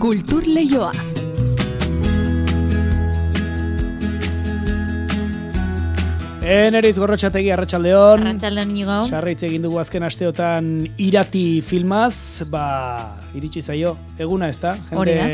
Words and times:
Kultur 0.00 0.42
Leioa. 0.46 0.92
Eneriz 6.44 6.98
gorrotxategi 7.00 7.48
arratsaldeon. 7.54 8.20
Arratxaldeon 8.20 8.72
inigo. 8.74 8.96
Sarraitz 9.08 9.46
egin 9.46 9.62
dugu 9.64 9.78
azken 9.80 10.04
asteotan 10.04 10.66
irati 11.00 11.62
filmaz, 11.64 12.44
ba, 12.52 12.64
iritsi 13.32 13.62
zaio, 13.64 13.94
eguna 14.20 14.50
ez 14.52 14.58
da? 14.60 14.74
Hori 14.92 15.14
da. 15.16 15.28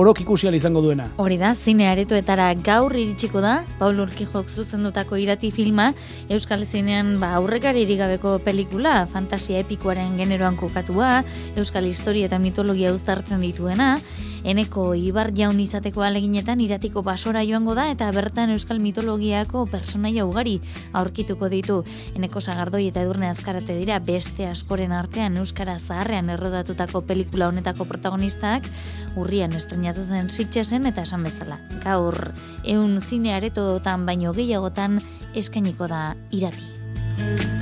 orok 0.00 0.22
ikusial 0.24 0.56
izango 0.56 0.80
duena. 0.80 1.10
Hori 1.20 1.36
da, 1.36 1.50
zine 1.52 1.90
aretoetara 1.90 2.46
gaur 2.64 2.96
iritsiko 2.96 3.42
da, 3.44 3.58
Paul 3.76 4.00
Urkijok 4.06 4.48
zuzendutako 4.48 5.20
irati 5.20 5.50
filma, 5.52 5.90
Euskal 6.32 6.64
Zinean 6.64 7.18
ba, 7.20 7.34
aurrekaririk 7.36 8.00
gabeko 8.00 8.38
pelikula, 8.40 9.02
fantasia 9.12 9.60
epikoaren 9.60 10.16
generoan 10.16 10.56
kokatua, 10.56 11.18
Euskal 11.60 11.84
Historia 11.84 12.32
eta 12.32 12.40
mitologia 12.40 12.96
uztartzen 12.96 13.44
dituena, 13.44 13.98
eneko 14.46 14.94
ibar 14.94 15.32
jaun 15.34 15.58
izateko 15.60 16.04
aleginetan 16.06 16.60
iratiko 16.62 17.02
basora 17.02 17.42
joango 17.44 17.74
da, 17.74 17.88
eta 17.90 18.08
bertan 18.14 18.52
Euskal 18.54 18.78
mitologiako 18.80 19.66
personaia 19.70 20.26
ugari 20.26 20.60
aurkituko 20.96 21.50
ditu. 21.52 21.80
Eneko 22.14 22.40
sagardoi 22.40 22.86
eta 22.92 23.02
edurne 23.02 23.28
azkarate 23.32 23.76
dira 23.78 23.98
beste 23.98 24.46
askoren 24.46 24.94
artean 24.94 25.36
Euskara 25.42 25.78
zaharrean 25.78 26.30
errodatutako 26.30 27.02
pelikula 27.08 27.50
honetako 27.50 27.88
protagonistak, 27.90 28.70
urrian 29.16 29.52
estrenatu 29.58 30.06
zen 30.06 30.30
sitxesen 30.30 30.86
eta 30.86 31.02
esan 31.02 31.26
bezala. 31.26 31.58
Gaur, 31.84 32.16
eun 32.64 33.00
zine 33.02 33.34
aretotan 33.34 34.06
baino 34.06 34.32
gehiagotan 34.36 35.00
eskainiko 35.34 35.90
da 35.90 36.08
irati. 36.30 37.55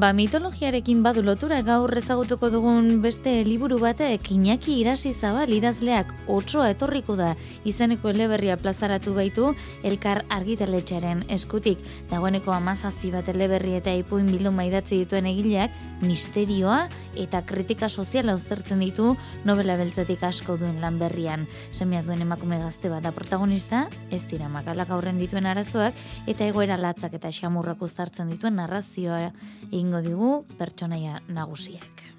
Ba, 0.00 0.14
mitologiarekin 0.16 1.02
badu 1.04 1.20
lotura 1.20 1.58
gaur 1.60 1.92
ezagutuko 1.98 2.48
dugun 2.48 2.86
beste 3.04 3.34
liburu 3.44 3.76
batek 3.82 4.30
Iñaki 4.32 4.78
Irasi 4.80 5.10
Zabal 5.12 5.50
idazleak 5.52 6.14
otsoa 6.24 6.70
etorriko 6.72 7.18
da 7.18 7.34
izeneko 7.68 8.08
eleberria 8.08 8.56
plazaratu 8.56 9.12
baitu 9.12 9.50
elkar 9.84 10.22
argitaletxearen 10.32 11.20
eskutik. 11.36 11.82
Dagoeneko 12.08 12.54
amazazpi 12.56 13.10
bat 13.12 13.28
eleberri 13.28 13.74
eta 13.76 13.92
ipuin 13.92 14.30
bilduma 14.32 14.64
idatzi 14.70 15.02
dituen 15.02 15.28
egileak 15.28 15.76
misterioa 16.00 16.78
eta 17.20 17.42
kritika 17.44 17.90
soziala 17.92 18.38
uztertzen 18.40 18.80
ditu 18.80 19.10
novela 19.44 19.76
beltzetik 19.76 20.24
asko 20.30 20.56
duen 20.64 20.80
lan 20.80 20.96
berrian. 21.02 21.44
Semia 21.76 22.00
duen 22.08 22.24
emakume 22.24 22.62
gazte 22.62 22.88
bat 22.88 23.04
da 23.04 23.12
protagonista, 23.12 23.84
ez 24.08 24.22
dira 24.32 24.48
makalak 24.48 24.96
aurren 24.96 25.20
dituen 25.20 25.44
arazoak 25.44 25.92
eta 26.24 26.48
egoera 26.48 26.80
latzak 26.80 27.20
eta 27.20 27.28
xamurrak 27.28 27.84
uztartzen 27.84 28.32
dituen 28.32 28.56
narrazioa 28.62 29.28
egingo 29.70 30.02
digu 30.04 30.32
pertsonaia 30.58 31.20
nagusiak. 31.28 32.10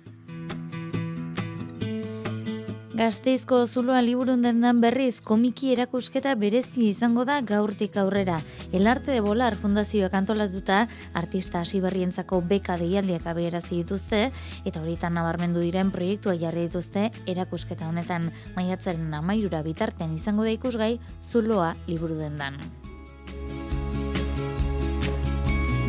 Gazteizko 3.02 3.64
zuloa 3.66 4.02
liburun 4.06 4.44
dendan 4.46 4.82
berriz 4.84 5.24
komiki 5.26 5.72
erakusketa 5.74 6.36
berezi 6.38 6.84
izango 6.90 7.24
da 7.26 7.40
gaurtik 7.42 7.96
aurrera. 7.98 8.36
El 8.72 8.86
Arte 8.92 9.16
de 9.16 9.24
Volar 9.26 9.56
fundazioak 9.58 10.14
antolatuta 10.20 10.84
artista 11.22 11.62
hasi 11.62 11.82
berrientzako 11.82 12.44
beka 12.52 12.76
deialdiak 12.78 13.26
abierazi 13.32 13.80
dituzte 13.80 14.22
eta 14.66 14.84
horietan 14.84 15.18
nabarmendu 15.18 15.64
diren 15.66 15.90
proiektua 15.96 16.36
jarri 16.44 16.68
dituzte 16.68 17.08
erakusketa 17.26 17.90
honetan 17.90 18.30
maiatzaren 18.60 19.10
amairura 19.18 19.64
bitartean 19.66 20.14
izango 20.14 20.46
da 20.46 20.54
ikusgai 20.60 20.94
zuloa 21.24 21.74
liburu 21.88 22.22
dendan. 22.22 22.62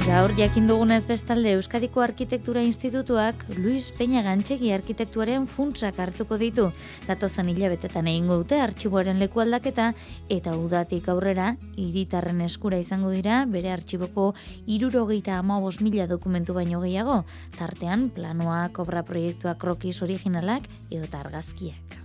Gaur 0.03 0.33
jakin 0.35 0.65
dugunez 0.67 1.05
bestalde 1.07 1.53
Euskadiko 1.55 2.01
Arkitektura 2.03 2.63
Institutuak 2.67 3.45
Luis 3.55 3.93
Peña 3.95 4.25
Gantxegi 4.27 4.73
arkitektuaren 4.75 5.45
funtsak 5.47 6.01
hartuko 6.03 6.41
ditu. 6.41 6.65
Datozen 7.07 7.53
hilabetetan 7.53 8.11
egingo 8.11 8.41
dute 8.41 8.59
artxiboaren 8.59 9.23
leku 9.23 9.45
aldaketa 9.45 9.93
eta 10.27 10.57
udatik 10.59 11.07
aurrera 11.07 11.53
hiritarren 11.79 12.43
eskura 12.49 12.83
izango 12.83 13.15
dira 13.15 13.45
bere 13.47 13.71
artxiboko 13.71 14.33
irurogeita 14.67 15.39
amabos 15.39 15.79
mila 15.81 16.09
dokumentu 16.11 16.59
baino 16.59 16.83
gehiago, 16.83 17.23
tartean 17.55 18.09
planoa, 18.11 18.71
kobra 18.75 19.07
proiektua 19.07 19.55
krokis 19.55 20.01
originalak 20.03 20.67
edo 20.91 21.07
argazkiak. 21.15 22.03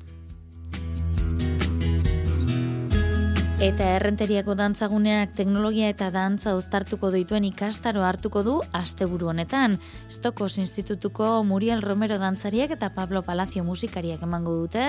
Eta 3.57 3.87
errenteriako 3.95 4.53
dantzaguneak 4.53 5.31
teknologia 5.33 5.87
eta 5.89 6.11
dantza 6.13 6.51
uztartuko 6.53 7.09
dituen 7.09 7.47
ikastaro 7.47 8.03
hartuko 8.05 8.43
du 8.45 8.53
asteburu 8.77 9.31
honetan. 9.31 9.79
Stokos 10.13 10.59
Institutuko 10.61 11.31
Muriel 11.43 11.81
Romero 11.81 12.19
dantzariak 12.21 12.75
eta 12.75 12.91
Pablo 12.93 13.23
Palacio 13.25 13.63
musikariak 13.65 14.21
emango 14.21 14.53
dute, 14.59 14.85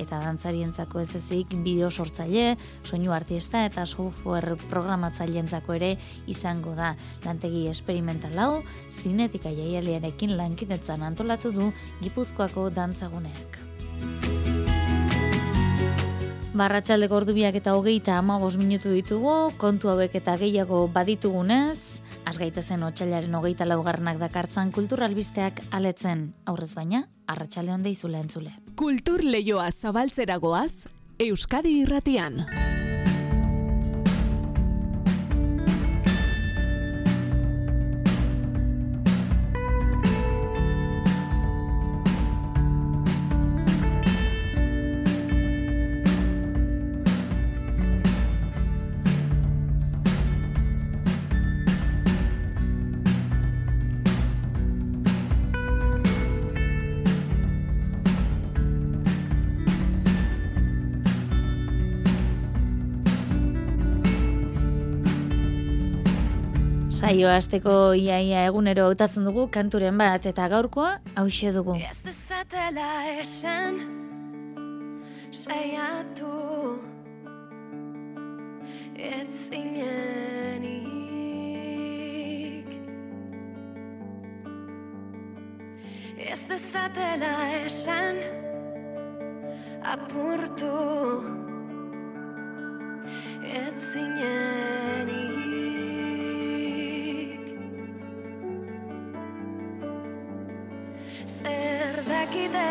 eta 0.00 0.22
dantzarientzako 0.24 1.04
ez 1.04 1.10
ezik 1.20 1.52
bideo 1.60 1.92
sortzaile, 1.92 2.56
soinu 2.88 3.12
artista 3.12 3.66
eta 3.68 3.84
software 3.84 4.56
programatzaileentzako 4.72 5.76
ere 5.76 5.92
izango 6.26 6.72
da. 6.72 6.94
Lantegi 7.28 7.66
experimental 7.68 8.40
hau, 8.40 8.50
zinetika 8.96 9.52
jaialiarekin 9.52 10.38
lankidetzan 10.40 11.04
antolatu 11.04 11.52
du 11.52 11.72
Gipuzkoako 12.00 12.70
dantzaguneak. 12.70 13.65
Barratxalde 16.56 17.04
gordubiak 17.12 17.58
eta 17.58 17.74
hogeita 17.76 18.14
ama 18.16 18.38
minutu 18.56 18.88
ditugu, 18.88 19.52
kontu 19.58 19.90
hauek 19.90 20.14
eta 20.14 20.38
gehiago 20.40 20.88
baditugunez, 20.88 22.00
asgaita 22.24 22.62
zen 22.62 22.82
otxailaren 22.82 23.34
hogeita 23.34 23.66
laugarnak 23.66 24.16
dakartzan 24.16 24.72
kulturalbisteak 24.72 25.60
aletzen, 25.70 26.32
aurrez 26.46 26.74
baina, 26.74 27.10
arratsalde 27.26 27.72
honde 27.72 27.90
izule 27.90 28.18
entzule. 28.18 28.52
Kultur 28.74 29.22
leioa 29.22 29.70
zabaltzeragoaz, 29.70 30.86
Euskadi 31.18 31.82
irratian. 31.82 32.46
Saio 66.96 67.28
asteko 67.28 67.92
iaia 67.92 68.46
egunero 68.48 68.86
hautatzen 68.88 69.26
dugu 69.28 69.42
kanturen 69.52 69.98
bat 70.00 70.24
eta 70.30 70.46
gaurkoa 70.48 70.94
hause 71.20 71.50
dugu. 71.52 71.74
Ez 71.76 71.98
dezatela 72.06 72.86
esan 73.20 73.76
saiatu 75.30 76.30
ez 78.96 79.28
zinenik 79.42 80.86
Ez 86.16 86.40
dezatela 86.48 87.34
esan 87.66 88.16
apurtu 89.92 90.72
ez 93.52 93.76
zinenik 93.92 95.55
Zer 101.26 102.04
dakite 102.06 102.62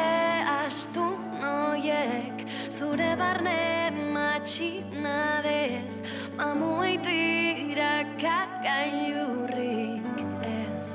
astu 0.48 1.04
noiek 1.42 2.48
Zure 2.72 3.16
barne 3.20 3.92
matxinadez 4.16 6.00
Mamuitira 6.38 7.96
kakailurrik 8.22 10.08
ez. 10.48 10.88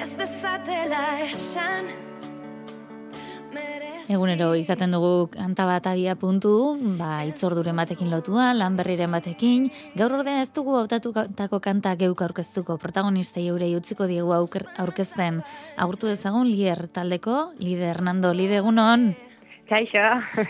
Ez 0.00 0.10
dezatela 0.16 1.04
esan 1.28 1.92
Egunero 4.08 4.54
izaten 4.56 4.94
dugu 4.94 5.26
kanta 5.34 5.66
bat 5.68 5.84
abia 5.90 6.14
puntu, 6.16 6.50
ba, 6.96 7.26
itzorduren 7.28 7.76
batekin 7.76 8.08
lotua, 8.08 8.54
lan 8.56 8.76
berriren 8.78 9.12
batekin. 9.12 9.66
Gaur 10.00 10.14
ordea 10.16 10.40
ez 10.40 10.48
dugu 10.56 10.78
hautatutako 10.78 11.58
kanta 11.60 11.92
geuk 12.00 12.22
aurkeztuko, 12.24 12.78
protagonista 12.80 13.42
eurei 13.42 13.74
utziko 13.76 14.06
diegu 14.08 14.32
aurkezten. 14.32 15.42
Aurtu 15.76 16.08
ezagun, 16.08 16.48
lier 16.48 16.86
taldeko, 16.88 17.50
lide 17.60 17.90
Hernando, 17.90 18.32
lide 18.32 18.62
egunon. 18.62 19.10
Kaixo. 19.68 20.06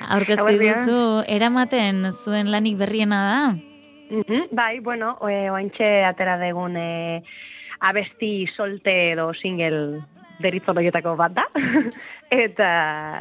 Aurkeztu 0.07 0.55
duzu, 0.63 1.01
eramaten 1.27 2.13
zuen 2.13 2.53
lanik 2.55 2.79
berriena 2.79 3.19
da? 3.27 3.41
Mm 4.15 4.55
bai, 4.55 4.79
bueno, 4.81 5.17
oantxe 5.21 5.89
atera 6.07 6.39
degun 6.39 6.79
e, 6.79 7.25
abesti 7.91 8.47
solte 8.55 8.95
edo 9.11 9.33
single 9.35 9.99
deritzoloietako 10.43 11.17
bat 11.19 11.35
da. 11.37 11.45
eta, 12.45 12.71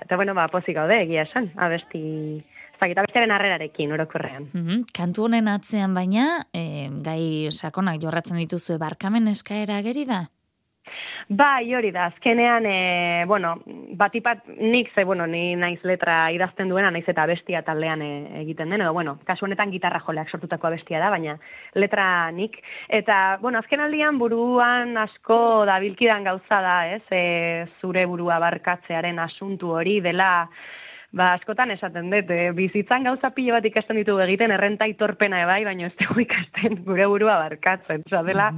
eta, 0.04 0.16
bueno, 0.16 0.36
ba, 0.38 0.48
pozik 0.54 0.78
gaude, 0.78 1.02
egia 1.06 1.26
esan, 1.28 1.52
abesti, 1.56 2.02
ez 2.38 2.80
dakit, 2.80 3.02
abestiaren 3.02 3.34
harrerarekin, 3.36 3.94
orokorrean. 3.98 4.50
Mhm, 4.54 4.88
Kantu 4.96 5.28
honen 5.28 5.50
atzean 5.52 5.98
baina, 5.98 6.46
e, 6.54 6.90
gai 7.06 7.52
sakonak 7.52 8.02
jorratzen 8.04 8.40
dituzue 8.44 8.80
barkamen 8.82 9.28
eskaera 9.34 9.82
ageri 9.82 10.06
da? 10.10 10.28
Bai, 11.28 11.74
hori 11.76 11.92
da, 11.92 12.06
azkenean, 12.08 12.66
e, 12.66 13.26
bueno, 13.28 13.58
batipat 14.00 14.46
nik, 14.48 14.94
ze, 14.96 15.04
bueno, 15.04 15.26
ni 15.28 15.56
naiz 15.60 15.82
letra 15.84 16.32
idazten 16.32 16.70
duena, 16.72 16.92
naiz 16.92 17.04
eta 17.08 17.26
bestia 17.28 17.62
taldean 17.68 18.02
e, 18.02 18.10
egiten 18.44 18.72
den, 18.72 18.86
edo, 18.86 18.94
bueno, 18.96 19.18
kasu 19.28 19.46
honetan 19.46 19.74
gitarra 19.74 20.00
joleak 20.06 20.32
sortutako 20.32 20.72
bestia 20.72 21.02
da, 21.04 21.10
baina 21.12 21.36
letra 21.76 22.32
nik. 22.32 22.56
Eta, 22.88 23.38
bueno, 23.42 23.60
azken 23.60 23.84
aldian 23.84 24.18
buruan 24.22 24.96
asko 25.04 25.66
dabilkidan 25.68 26.24
gauza 26.24 26.62
da, 26.64 26.78
ez, 26.96 27.04
e, 27.12 27.68
zure 27.82 28.06
burua 28.08 28.40
barkatzearen 28.40 29.20
asuntu 29.20 29.76
hori 29.76 30.00
dela, 30.02 30.48
Ba, 31.16 31.30
askotan 31.38 31.72
esaten 31.72 32.10
dut, 32.12 32.32
e, 32.36 32.52
bizitzan 32.52 33.06
gauza 33.08 33.30
pilo 33.32 33.56
bat 33.56 33.66
ikasten 33.66 33.96
ditugu 34.02 34.20
egiten 34.26 34.52
errenta 34.52 34.86
itorpena 34.92 35.40
ebai, 35.46 35.62
baina 35.64 35.88
ez 35.88 35.96
dugu 36.02 36.26
ikasten 36.26 36.82
gure 36.84 37.08
burua 37.08 37.38
barkatzen. 37.46 38.04
Osa, 38.12 38.24
dela, 38.28 38.50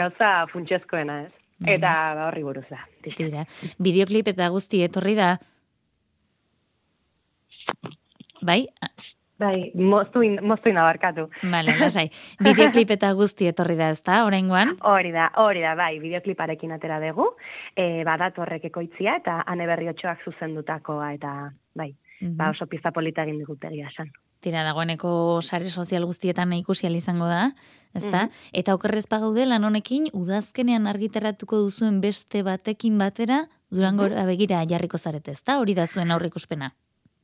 gauza 0.00 0.30
funtsezkoena, 0.52 1.20
ez? 1.26 1.45
Eta 1.64 1.92
ba, 2.14 2.26
horri 2.28 2.42
buruz 2.44 2.66
da. 2.68 2.82
Tira, 3.16 3.46
bideoklip 3.80 4.28
eta 4.28 4.48
guzti 4.52 4.82
etorri 4.84 5.14
da. 5.16 5.38
Bai? 8.42 8.66
Bai, 9.38 9.70
moztu, 9.76 10.22
in, 10.24 10.38
moztu 10.48 10.70
inabarkatu. 10.72 11.26
Vale, 11.52 11.74
lasai. 11.80 12.06
Bideoklip 12.40 12.90
eta 12.96 13.10
guzti 13.16 13.48
etorri 13.50 13.76
da, 13.76 13.90
ezta? 13.92 14.22
Oraingoan? 14.24 14.76
Hori 14.92 15.12
da, 15.12 15.30
hori 15.42 15.60
da, 15.64 15.74
bai, 15.76 15.98
bideokliparekin 16.00 16.72
atera 16.72 17.00
dugu, 17.04 17.28
e, 17.76 18.02
badatorrek 18.08 18.64
ekoitzia 18.70 19.16
eta 19.20 19.42
ane 19.46 19.66
berri 19.68 19.88
otxoak 19.92 20.24
zuzendutakoa 20.24 21.12
eta, 21.18 21.34
bai, 21.74 21.94
Mhm. 22.16 22.36
ba 22.38 22.48
oso 22.48 22.64
pizta 22.66 22.92
polita 22.96 23.22
egin 23.26 23.36
digute 23.38 23.68
egia 23.68 23.90
esan. 23.90 24.08
Tira, 24.46 24.62
dagoeneko 24.62 25.40
sare 25.42 25.66
sozial 25.66 26.04
guztietan 26.06 26.52
ikusi 26.54 26.86
izango 26.86 27.26
da, 27.26 27.50
ezta? 27.94 28.26
Mhm. 28.26 28.30
Eta 28.52 28.74
okerrez 28.76 29.08
pagaude 29.10 29.44
lan 29.44 29.64
honekin 29.64 30.06
udazkenean 30.12 30.86
argitaratuko 30.86 31.56
duzuen 31.64 32.00
beste 32.00 32.44
batekin 32.44 32.96
batera 32.96 33.48
Durango 33.72 34.04
Mhm. 34.08 34.26
begira 34.26 34.62
jarriko 34.64 34.98
zarete, 34.98 35.32
ezta? 35.32 35.58
Hori 35.58 35.74
da 35.74 35.86
zuen 35.88 36.12
aurreikuspena. 36.12 36.70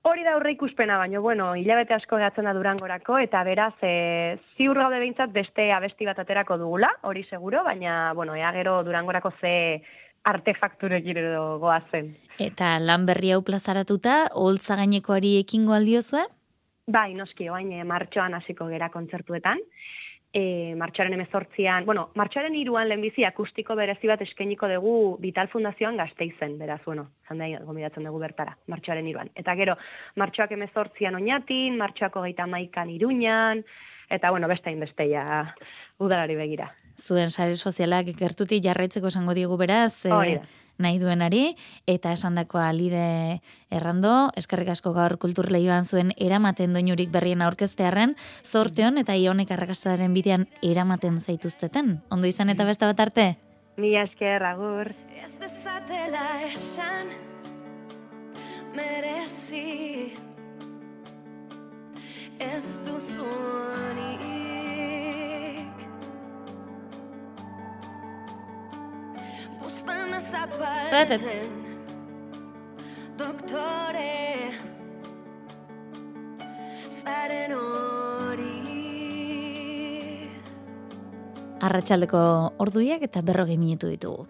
Hori 0.03 0.25
da 0.25 0.33
aurre 0.35 0.51
ikuspena, 0.51 0.99
baino, 0.99 1.23
bueno, 1.23 1.55
hilabete 1.55 1.95
asko 1.95 2.17
gehatzen 2.17 2.45
da 2.45 2.53
durangorako, 2.55 3.19
eta 3.19 3.45
beraz, 3.45 3.75
e, 3.83 4.37
ziur 4.57 4.75
gaude 4.77 4.99
behintzat 4.99 5.31
beste 5.31 5.71
abesti 5.73 6.05
bat 6.05 6.19
aterako 6.19 6.59
dugula, 6.59 6.89
hori 7.03 7.23
seguro, 7.23 7.63
baina, 7.63 8.13
bueno, 8.13 8.35
ea 8.35 8.51
gero 8.53 8.83
durangorako 8.83 9.31
ze 9.41 9.81
artefakturekin 10.25 11.17
edo 11.19 11.59
goazen. 11.61 12.17
Eta 12.41 12.81
lan 12.81 13.07
berri 13.07 13.31
hau 13.31 13.43
plazaratuta, 13.43 14.29
holtza 14.35 14.75
gainekoari 14.75 15.37
ekingo 15.39 15.73
aldiozue? 15.73 16.25
Bai, 16.87 17.15
noski, 17.15 17.47
oain, 17.49 17.71
e, 17.73 17.85
martxoan 17.87 18.35
hasiko 18.35 18.67
gera 18.67 18.89
kontzertuetan. 18.91 19.61
E, 20.35 20.75
martxoaren 20.81 21.13
emezortzian, 21.15 21.85
bueno, 21.85 22.07
martxoaren 22.17 22.55
iruan 22.57 22.89
lehenbizi 22.89 23.27
akustiko 23.29 23.77
berezi 23.77 24.09
bat 24.09 24.23
eskainiko 24.25 24.67
dugu 24.71 24.95
Vital 25.21 25.51
Fundazioan 25.53 26.01
gazteizen, 26.01 26.57
beraz, 26.59 26.81
bueno, 26.87 27.11
zanda 27.29 27.47
gomidatzen 27.69 28.09
dugu 28.09 28.19
bertara, 28.19 28.57
martxoaren 28.67 29.07
iruan. 29.07 29.31
Eta 29.37 29.55
gero, 29.61 29.77
martxoak 30.17 30.57
emezortzian 30.57 31.21
oinatin, 31.21 31.77
martxoako 31.79 32.25
geita 32.27 32.49
maikan 32.49 32.91
iruñan, 32.91 33.63
eta, 34.09 34.31
bueno, 34.31 34.49
beste 34.49 34.73
inbesteia 34.73 35.23
udalari 36.01 36.35
begira. 36.35 36.73
Zuen 37.01 37.31
sare 37.31 37.57
sozialak 37.57 38.11
gertutik 38.19 38.63
jarraitzeko 38.65 39.09
esango 39.09 39.35
diegu 39.35 39.57
beraz, 39.57 40.03
da. 40.05 40.23
nahi 40.83 40.99
duenari, 40.99 41.55
eta 41.87 42.13
esandakoa 42.13 42.73
lide 42.73 43.41
errando, 43.71 44.31
eskerrik 44.37 44.73
asko 44.73 44.93
gaur 44.97 45.17
kultur 45.19 45.51
lehioan 45.53 45.85
zuen 45.85 46.13
eramaten 46.17 46.73
doinurik 46.73 47.13
berrien 47.13 47.43
aurkeztearren, 47.43 48.17
zorteon 48.45 48.99
eta 48.99 49.15
ionek 49.15 49.51
arrakastaren 49.51 50.15
bidean 50.15 50.49
eramaten 50.63 51.21
zaituzteten. 51.21 52.01
Ondo 52.11 52.27
izan 52.27 52.51
eta 52.51 52.65
beste 52.65 52.89
bat 52.89 53.01
arte? 53.01 53.29
Mila 53.77 54.03
esker, 54.09 54.43
agur. 54.45 54.93
Ez 55.23 55.33
dezatela 55.41 56.27
esan 56.51 57.13
merezi 58.75 60.13
Ez 62.43 62.81
duzunik 69.73 70.21
Buztana 70.21 70.21
zapaltzen 70.21 71.21
Doktore 73.17 74.53
Zaren 76.89 77.53
hori. 77.53 78.59
Arratsaldeko 81.63 82.21
orduiak 82.59 83.03
eta 83.03 83.23
berrogei 83.23 83.59
minutu 83.59 83.89
ditugu. 83.91 84.27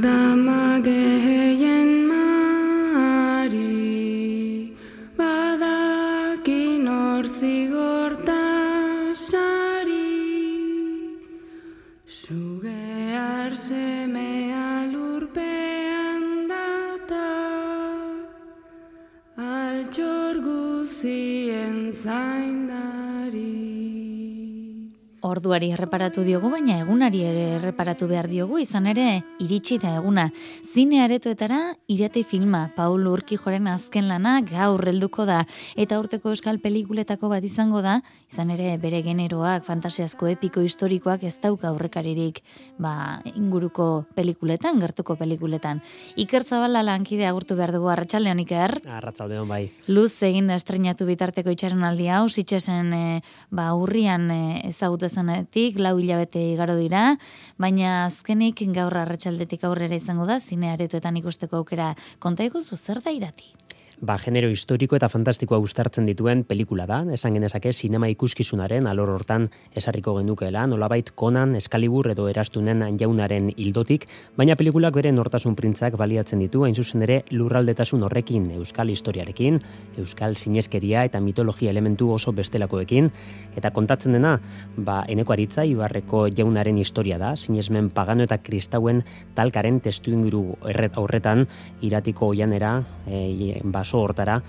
Dama 0.00 0.80
Orduari 25.40 25.70
erreparatu 25.72 26.20
diogu, 26.20 26.50
baina 26.52 26.74
egunari 26.82 27.22
ere 27.24 27.44
erreparatu 27.54 28.04
behar 28.10 28.26
diogu, 28.28 28.58
izan 28.60 28.84
ere 28.90 29.22
iritsi 29.40 29.78
da 29.80 29.94
eguna. 29.96 30.26
Zine 30.74 30.98
aretoetara 31.00 31.60
irate 31.88 32.20
filma, 32.28 32.66
Paul 32.76 33.06
Urkijoren 33.08 33.70
azken 33.72 34.04
lana 34.10 34.34
gaur 34.44 34.84
helduko 34.84 35.24
da, 35.24 35.38
eta 35.80 35.96
urteko 35.96 36.34
euskal 36.34 36.58
pelikuletako 36.60 37.30
bat 37.32 37.46
izango 37.48 37.80
da, 37.80 38.02
izan 38.28 38.52
ere 38.52 38.74
bere 38.82 39.00
generoak, 39.06 39.64
fantasiazko 39.64 40.28
epiko 40.28 40.60
historikoak 40.60 41.24
ez 41.24 41.38
dauka 41.40 41.70
aurrekaririk 41.70 42.42
ba, 42.76 43.22
inguruko 43.32 44.04
pelikuletan, 44.12 44.76
gertuko 44.84 45.16
pelikuletan. 45.16 45.80
Iker 46.20 46.44
Zabala 46.44 46.84
lankide 46.84 47.24
agurtu 47.30 47.56
behar 47.56 47.72
dugu 47.72 47.88
arratsaldean 47.88 48.44
Iker. 48.44 48.76
Arratzaldeon 49.00 49.48
bai. 49.48 49.62
Luz 49.88 50.12
egin 50.28 50.52
da 50.52 50.60
estrenatu 50.60 51.08
bitarteko 51.08 51.56
itxaron 51.56 51.88
aldi 51.88 52.12
hau, 52.12 52.26
sitxesen 52.28 52.92
e, 52.92 53.02
ba, 53.48 53.70
urrian 53.72 54.28
e, 54.36 54.40
ezagutu 54.68 55.08
zenetik, 55.30 55.78
lau 55.78 55.98
hilabete 55.98 56.40
igaro 56.52 56.76
dira, 56.78 57.16
baina 57.58 58.06
azkenik 58.06 58.62
gaur 58.74 58.96
arratsaldetik 58.96 59.64
aurrera 59.64 59.96
izango 59.96 60.26
da, 60.26 60.40
zine 60.40 60.72
aretoetan 60.72 61.16
ikusteko 61.16 61.56
aukera 61.62 61.94
konta 62.18 62.44
iguzu, 62.44 62.76
zer 62.76 63.00
da 63.04 63.10
irati? 63.10 63.54
Ba, 64.00 64.14
genero 64.16 64.48
historiko 64.48 64.96
eta 64.96 65.10
fantastikoa 65.12 65.58
uztartzen 65.60 66.06
dituen 66.08 66.40
pelikula 66.48 66.86
da, 66.88 67.02
esan 67.12 67.34
genezake 67.36 67.74
sinema 67.76 68.08
ikuskizunaren 68.08 68.86
alor 68.88 69.10
hortan 69.12 69.42
esarriko 69.76 70.14
genukeela, 70.16 70.62
nolabait 70.70 71.10
konan, 71.20 71.52
eskalibur 71.58 72.08
edo 72.08 72.24
erastunen 72.30 72.80
jaunaren 72.96 73.50
hildotik, 73.60 74.06
baina 74.40 74.56
pelikulak 74.56 74.96
bere 74.96 75.12
nortasun 75.12 75.52
printzak 75.58 75.98
baliatzen 76.00 76.40
ditu, 76.40 76.62
hain 76.64 76.72
zuzen 76.74 77.04
ere 77.04 77.18
lurraldetasun 77.28 78.06
horrekin, 78.08 78.46
euskal 78.56 78.88
historiarekin, 78.88 79.58
euskal 80.00 80.32
sineskeria 80.32 81.04
eta 81.04 81.20
mitologia 81.20 81.68
elementu 81.68 82.08
oso 82.14 82.32
bestelakoekin, 82.32 83.12
eta 83.60 83.68
kontatzen 83.76 84.16
dena, 84.16 84.38
ba, 84.78 85.02
eneko 85.12 85.36
aritza 85.36 85.66
ibarreko 85.68 86.24
jaunaren 86.32 86.80
historia 86.80 87.20
da, 87.20 87.34
sinesmen 87.36 87.92
pagano 87.92 88.24
eta 88.24 88.40
kristauen 88.40 89.04
talkaren 89.36 89.84
testu 89.84 90.16
inguru 90.16 90.56
aurretan, 90.64 91.44
iratiko 91.84 92.32
oianera, 92.32 92.78
e, 93.04 93.60
baso 93.90 94.04
hortara, 94.04 94.40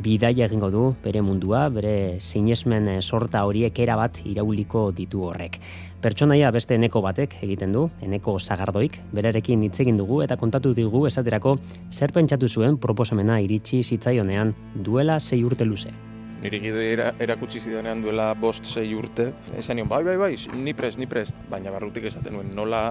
bidaia 0.00 0.44
egingo 0.44 0.70
du 0.70 0.82
bere 1.02 1.22
mundua, 1.22 1.68
bere 1.72 2.20
sinesmen 2.20 2.88
eh, 2.88 3.00
sorta 3.00 3.44
horiek 3.46 3.78
erabat 3.78 4.20
irauliko 4.28 4.90
ditu 4.92 5.24
horrek. 5.24 5.58
Pertsonaia 6.00 6.50
beste 6.52 6.74
eneko 6.74 7.00
batek 7.00 7.38
egiten 7.42 7.72
du, 7.72 7.88
eneko 8.02 8.38
zagardoik, 8.38 8.98
berarekin 9.12 9.62
hitz 9.62 9.80
egin 9.80 9.96
dugu 9.96 10.22
eta 10.22 10.36
kontatu 10.36 10.74
digu 10.74 11.06
esaterako 11.06 11.56
zer 11.92 12.12
pentsatu 12.12 12.48
zuen 12.48 12.76
proposamena 12.76 13.40
iritsi 13.40 13.82
zitzaionean 13.82 14.54
duela 14.74 15.18
sei 15.20 15.42
urte 15.44 15.64
luze. 15.64 15.92
Niri 16.40 16.60
gide 16.60 16.86
era, 16.92 17.12
erakutsi 17.20 17.60
zidanean 17.60 18.02
duela 18.02 18.34
bost 18.34 18.64
sei 18.64 18.94
urte, 18.94 19.32
esan 19.56 19.76
nion, 19.76 19.88
bai, 19.88 20.02
bai, 20.04 20.16
bai, 20.16 20.34
ni 20.56 20.72
prest, 20.74 20.98
ni 20.98 21.06
prest, 21.06 21.36
baina 21.50 21.72
barrutik 21.72 22.08
esaten 22.08 22.36
nuen, 22.36 22.52
nola 22.56 22.90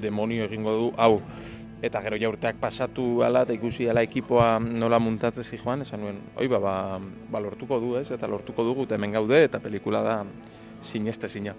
demonio 0.00 0.46
egingo 0.46 0.74
du, 0.74 0.92
hau, 0.96 1.18
eta 1.82 2.02
gero 2.02 2.18
ja 2.18 2.28
urteak 2.28 2.58
pasatu 2.60 3.22
ala 3.22 3.44
eta 3.46 3.54
ikusi 3.54 3.88
ala 3.88 4.02
ekipoa 4.02 4.58
nola 4.58 4.98
muntatzen 4.98 5.44
joan, 5.58 5.82
esan 5.82 6.00
nuen, 6.02 6.20
oi, 6.36 6.48
ba, 6.48 6.58
ba, 6.58 6.74
ba, 7.30 7.40
lortuko 7.40 7.78
du, 7.80 7.96
ez, 7.96 8.10
eta 8.10 8.28
lortuko 8.28 8.64
dugu, 8.64 8.84
eta 8.88 8.96
hemen 8.98 9.12
gaude, 9.12 9.42
eta 9.44 9.60
pelikula 9.60 10.02
da 10.02 10.24
sineste 10.82 11.28
sina. 11.28 11.54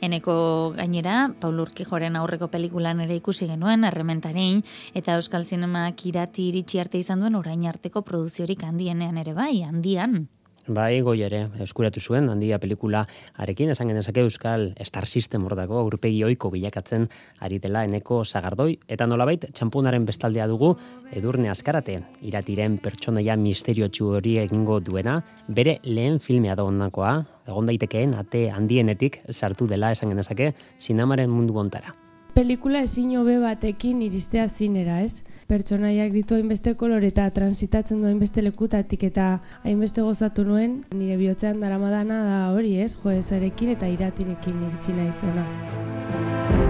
Eneko 0.00 0.74
gainera, 0.76 1.30
Paul 1.40 1.60
Urkijoren 1.60 2.16
aurreko 2.20 2.50
pelikulan 2.52 3.00
ere 3.00 3.16
ikusi 3.16 3.46
genuen, 3.48 3.86
errementarein, 3.88 4.60
eta 4.94 5.16
Euskal 5.16 5.46
Zinemak 5.46 6.04
irati 6.10 6.50
iritsi 6.50 6.82
arte 6.82 7.00
izan 7.00 7.24
duen 7.24 7.38
orain 7.38 7.64
arteko 7.64 8.02
produziorik 8.04 8.66
handienean 8.66 9.16
ere 9.16 9.32
bai, 9.32 9.62
handian. 9.64 10.26
Bai, 10.66 11.00
goi 11.06 11.20
ere, 11.22 11.44
eskuratu 11.62 12.00
zuen, 12.02 12.26
handia 12.26 12.56
pelikula 12.58 13.04
arekin, 13.38 13.70
esan 13.70 13.86
genezake 13.86 14.24
Euskal 14.26 14.72
Star 14.82 15.06
System 15.06 15.44
hordako 15.46 15.78
aurpegi 15.78 16.24
oiko 16.26 16.50
bilakatzen 16.50 17.04
ari 17.46 17.60
dela 17.62 17.84
eneko 17.86 18.24
zagardoi, 18.24 18.72
eta 18.90 19.06
nolabait, 19.06 19.46
txampunaren 19.54 20.08
bestaldea 20.08 20.48
dugu, 20.50 20.72
edurne 21.14 21.52
askarate, 21.52 22.00
iratiren 22.26 22.80
pertsonaia 22.82 23.36
misteriotsu 23.38 24.08
hori 24.18 24.40
egingo 24.42 24.80
duena, 24.80 25.20
bere 25.46 25.76
lehen 25.84 26.18
filmea 26.18 26.56
da 26.58 26.64
ondakoa, 26.66 27.14
egon 27.46 27.70
daitekeen, 27.70 28.16
ate 28.18 28.48
handienetik 28.50 29.20
sartu 29.30 29.70
dela 29.70 29.92
esan 29.94 30.10
genezake, 30.10 30.50
sinamaren 30.80 31.30
mundu 31.30 31.62
ontara. 31.62 31.94
Pelikula 32.36 32.82
ezin 32.84 33.14
hobe 33.16 33.38
batekin 33.40 34.02
iristea 34.04 34.42
zinera, 34.46 34.98
ez? 35.00 35.22
Pertsonaiak 35.48 36.12
ditu 36.12 36.36
hainbeste 36.36 36.74
kolore 36.76 37.08
eta 37.08 37.30
transitatzen 37.32 38.02
du 38.02 38.10
hainbeste 38.10 38.44
lekutatik 38.44 39.06
eta 39.08 39.30
hainbeste 39.64 40.04
gozatu 40.04 40.44
nuen, 40.44 40.82
nire 40.92 41.16
bihotzean 41.16 41.64
daramadana 41.64 42.20
da 42.28 42.38
hori, 42.52 42.76
ez? 42.84 42.92
Jo 43.00 43.16
ezarekin 43.16 43.72
eta 43.78 43.88
iratirekin 43.88 44.62
iritsi 44.68 45.00
naizena. 45.00 46.65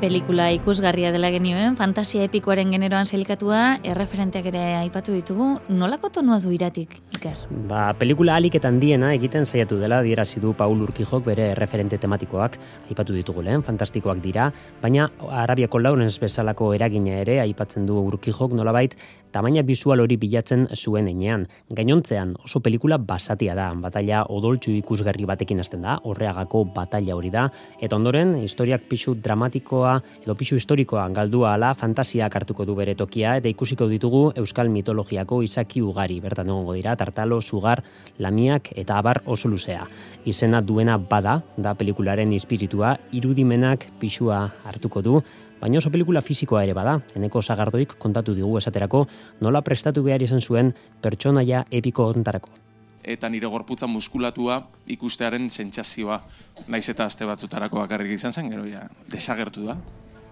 Pelikula 0.00 0.46
ikusgarria 0.56 1.10
dela 1.12 1.28
genioen, 1.28 1.74
fantasia 1.76 2.22
epikoaren 2.24 2.70
generoan 2.72 3.04
selikatua, 3.04 3.82
erreferenteak 3.84 4.46
ere 4.48 4.62
aipatu 4.78 5.12
ditugu, 5.12 5.48
nolako 5.68 6.08
tonua 6.14 6.38
du 6.40 6.54
iratik, 6.56 6.94
Iker? 7.18 7.34
Ba, 7.68 7.90
pelikula 8.00 8.38
alik 8.40 8.56
eta 8.56 8.70
handiena 8.72 9.10
egiten 9.12 9.44
saiatu 9.44 9.76
dela 9.76 9.98
dierazi 10.00 10.40
du 10.40 10.54
Paul 10.56 10.80
Urkijok 10.86 11.26
bere 11.26 11.50
referente 11.58 11.98
tematikoak 12.00 12.56
aipatu 12.88 13.12
ditugu 13.12 13.44
lehen, 13.44 13.60
fantastikoak 13.66 14.22
dira, 14.24 14.46
baina 14.80 15.10
Arabiako 15.42 15.82
Laurens 15.84 16.16
bezalako 16.22 16.72
eragina 16.78 17.18
ere 17.20 17.36
aipatzen 17.44 17.84
du 17.84 18.00
Urkijok 18.00 18.56
nolabait 18.56 18.96
tamaina 19.30 19.60
bisual 19.62 20.00
hori 20.00 20.16
bilatzen 20.16 20.64
zuen 20.74 21.12
enean. 21.12 21.44
Gainontzean 21.76 22.32
oso 22.40 22.64
pelikula 22.64 22.96
basatia 22.96 23.52
da, 23.54 23.68
batalla 23.76 24.24
odoltsu 24.32 24.72
ikusgarri 24.80 25.28
batekin 25.28 25.60
hasten 25.60 25.84
da, 25.84 26.00
horreagako 26.08 26.64
batalla 26.74 27.20
hori 27.20 27.30
da, 27.36 27.50
eta 27.84 28.00
ondoren 28.00 28.38
historiak 28.40 28.88
pisu 28.88 29.14
dramatikoa 29.20 29.89
edo 30.22 30.36
pisu 30.38 30.58
historikoa 30.60 31.08
galdua 31.16 31.54
ala 31.54 31.72
fantasiak 31.74 32.36
hartuko 32.40 32.66
du 32.68 32.76
bere 32.78 32.94
tokia 32.94 33.36
eta 33.40 33.50
ikusiko 33.50 33.88
ditugu 33.90 34.22
euskal 34.42 34.70
mitologiako 34.70 35.42
izaki 35.46 35.82
ugari 35.82 36.20
bertan 36.20 36.48
egongo 36.52 36.76
dira 36.78 36.96
tartalo, 36.96 37.40
sugar, 37.40 37.82
lamiak 38.18 38.72
eta 38.76 38.98
abar 38.98 39.22
oso 39.26 39.48
luzea. 39.48 39.86
Izena 40.24 40.60
duena 40.62 40.98
bada, 40.98 41.40
da 41.56 41.74
pelikularen 41.74 42.32
espiritua, 42.36 42.96
irudimenak 43.12 43.86
pisua 44.00 44.42
hartuko 44.64 45.02
du, 45.02 45.20
baina 45.60 45.78
oso 45.78 45.92
pelikula 45.92 46.24
fisikoa 46.24 46.64
ere 46.64 46.74
bada. 46.76 46.98
Eneko 47.16 47.42
sagardoik 47.42 47.98
kontatu 47.98 48.34
digu 48.34 48.56
esaterako 48.58 49.06
nola 49.40 49.62
prestatu 49.66 50.04
behar 50.06 50.22
izan 50.22 50.40
zuen 50.40 50.74
pertsonaia 51.02 51.64
epiko 51.70 52.10
ontarako. 52.14 52.69
Eta 53.04 53.28
nire 53.28 53.46
gorputza 53.46 53.86
muskulatua 53.86 54.60
ikustearen 54.86 55.50
sentsazioa. 55.50 56.20
Naiz 56.68 56.88
eta 56.88 57.06
aste 57.06 57.26
batzutarako 57.26 57.80
bakarrik 57.82 58.12
izan 58.16 58.32
zen, 58.32 58.50
gero 58.50 58.66
ja, 58.68 58.86
desagertu 59.10 59.66
da. 59.66 59.76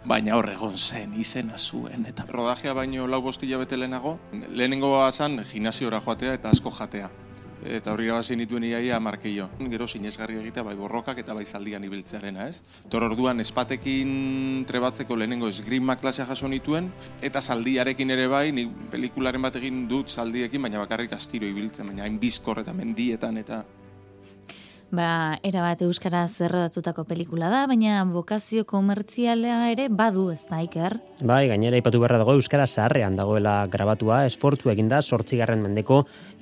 Baina 0.08 0.36
hor 0.38 0.48
egon 0.50 0.76
zen, 0.78 1.14
izena 1.20 1.58
zuen, 1.58 2.06
eta 2.06 2.24
rodajea 2.32 2.72
baino 2.74 3.06
lau 3.06 3.20
bostila 3.22 3.58
bete 3.58 3.76
lehenago, 3.76 4.18
lehenengoa 4.32 5.10
zan 5.12 5.42
gimnasiora 5.44 6.00
joatea 6.04 6.36
eta 6.38 6.50
asko 6.54 6.70
jatea. 6.70 7.10
Eta 7.66 7.92
hori 7.92 8.06
irabazi 8.06 8.36
nituen 8.38 8.64
iaia 8.68 9.00
markeio. 9.02 9.48
Gero 9.70 9.86
sinesgarri 9.86 10.38
egitea 10.38 10.62
bai 10.62 10.76
borrokak 10.78 11.18
eta 11.18 11.34
bai 11.34 11.44
zaldian 11.44 11.84
ibiltzearena, 11.84 12.46
ez? 12.48 12.62
Tor 12.90 13.08
orduan 13.08 13.40
espatekin 13.40 14.64
trebatzeko 14.68 15.16
lehenengo 15.16 15.48
esgrima 15.50 15.96
klasea 15.98 16.26
jaso 16.28 16.48
nituen, 16.48 16.92
eta 17.22 17.42
zaldiarekin 17.42 18.14
ere 18.14 18.28
bai, 18.30 18.52
ni 18.52 18.68
pelikularen 18.92 19.42
bat 19.42 19.58
egin 19.58 19.86
dut 19.90 20.08
zaldiekin, 20.08 20.62
baina 20.62 20.78
bakarrik 20.84 21.12
astiro 21.12 21.46
ibiltzen, 21.50 21.90
baina 21.90 22.06
hain 22.06 22.20
bizkor 22.22 22.62
eta 22.62 22.72
mendietan 22.76 23.42
eta 23.42 23.64
Ba, 24.88 25.36
era 25.44 25.60
bat 25.60 25.82
euskaraz 25.84 26.40
errodatutako 26.40 27.02
pelikula 27.04 27.50
da, 27.52 27.66
baina 27.68 28.00
bokazio 28.08 28.62
komertziala 28.64 29.66
ere 29.68 29.90
badu 29.92 30.30
ez 30.32 30.46
da, 30.48 30.62
Iker? 30.64 30.94
Bai, 31.28 31.42
gainera 31.50 31.76
ipatu 31.76 32.00
beharra 32.00 32.16
dago 32.22 32.32
euskara 32.38 32.64
zaharrean 32.64 33.18
dagoela 33.18 33.66
grabatua, 33.68 34.22
esfortzu 34.24 34.72
eginda 34.72 35.02
sortzigarren 35.02 35.60
mendeko 35.60 35.98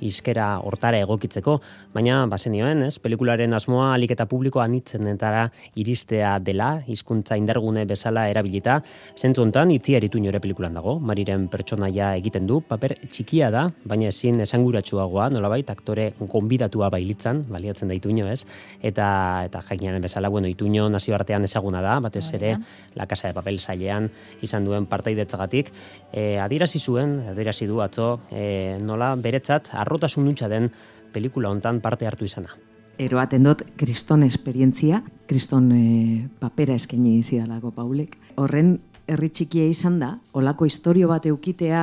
izkera 0.07 0.61
hortara 0.63 1.01
egokitzeko, 1.03 1.57
baina 1.95 2.21
bazenioen, 2.31 2.85
ez, 2.87 3.01
pelikularen 3.03 3.57
asmoa 3.57 3.89
alik 3.97 4.15
eta 4.15 4.29
publiko 4.31 4.63
anitzenetara 4.63 5.49
iristea 5.83 6.37
dela, 6.39 6.77
hizkuntza 6.87 7.41
indargune 7.41 7.83
bezala 7.89 8.29
erabilita, 8.31 8.79
zentzu 9.19 9.43
hontan 9.43 9.75
itzi 9.75 9.97
eritu 9.99 10.23
nore 10.23 10.39
pelikulan 10.45 10.77
dago, 10.79 11.01
mariren 11.01 11.49
pertsonaia 11.51 12.13
egiten 12.21 12.47
du, 12.47 12.61
paper 12.61 12.95
txikia 13.09 13.51
da, 13.51 13.67
baina 13.83 14.13
ezin 14.13 14.39
esanguratsuagoa, 14.47 15.33
nolabait, 15.35 15.67
aktore 15.73 16.13
gonbidatua 16.21 16.93
bailitzan, 16.95 17.43
baliatzen 17.51 17.91
da 17.91 17.99
ituño, 17.99 18.31
ez, 18.37 18.45
eta, 18.85 19.09
eta 19.49 19.63
jakinaren 19.65 20.05
bezala, 20.05 20.29
bueno, 20.29 20.51
ituño 20.53 20.89
nazioartean 20.93 21.49
ezaguna 21.49 21.83
da, 21.83 21.99
batez 22.05 22.27
ere, 22.37 22.57
la 22.95 23.09
casa 23.09 23.29
de 23.29 23.35
papel 23.35 23.59
sailean 23.59 24.11
izan 24.45 24.69
duen 24.69 24.87
partaidetzagatik, 24.87 25.73
e, 26.13 26.37
adirazi 26.43 26.79
zuen, 26.79 27.19
adirazi 27.33 27.67
du 27.67 27.81
atzo, 27.83 28.21
e, 28.31 28.79
nola 28.81 29.15
beretzat 29.17 29.73
arrotasun 29.75 30.29
hutsa 30.29 30.49
den 30.53 30.71
pelikula 31.13 31.51
hontan 31.51 31.81
parte 31.81 32.07
hartu 32.07 32.29
izana. 32.29 32.55
eroaten 32.99 33.45
dut 33.45 33.63
kriston 33.77 34.23
esperientzia, 34.25 35.03
kriston 35.29 35.67
e, 35.73 36.29
papera 36.41 36.73
eskaini 36.75 37.23
zidalako 37.23 37.75
Paulek. 37.77 38.17
Horren 38.41 38.79
herri 39.07 39.29
txikia 39.29 39.67
izan 39.69 39.99
da, 40.01 40.15
olako 40.33 40.65
historio 40.65 41.09
bat 41.11 41.27
eukitea 41.29 41.83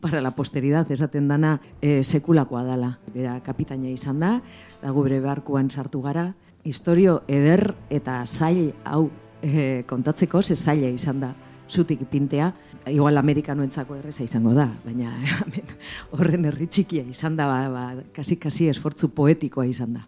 para 0.00 0.20
la 0.20 0.32
posteridad 0.32 0.90
esaten 0.90 1.28
dana 1.28 1.60
e, 1.80 2.02
sekulakoa 2.04 2.64
dala. 2.64 2.98
Bera 3.14 3.38
kapitaina 3.42 3.90
izan 3.90 4.20
da, 4.20 4.40
dago 4.82 5.02
bere 5.02 5.20
barkuan 5.20 5.70
sartu 5.70 6.02
gara, 6.02 6.34
historio 6.64 7.22
eder 7.28 7.74
eta 7.90 8.24
zail 8.26 8.72
hau 8.84 9.10
e, 9.42 9.84
kontatzeko 9.86 10.42
ze 10.42 10.56
zaila 10.56 10.88
izan 10.88 11.20
da 11.20 11.34
zutik 11.68 12.04
pintea, 12.10 12.52
igual 12.86 13.16
amerikanoentzako 13.18 13.96
erreza 13.96 14.24
izango 14.24 14.52
da, 14.54 14.68
baina 14.84 15.14
hemen 15.40 15.72
horren 16.12 16.44
herri 16.50 16.66
txikia 16.66 17.04
izan 17.10 17.36
da, 17.36 17.48
ba, 17.48 17.68
ba, 17.72 18.04
kasi-kasi 18.12 18.68
esfortzu 18.72 19.10
poetikoa 19.16 19.66
izan 19.66 19.98
da. 19.98 20.04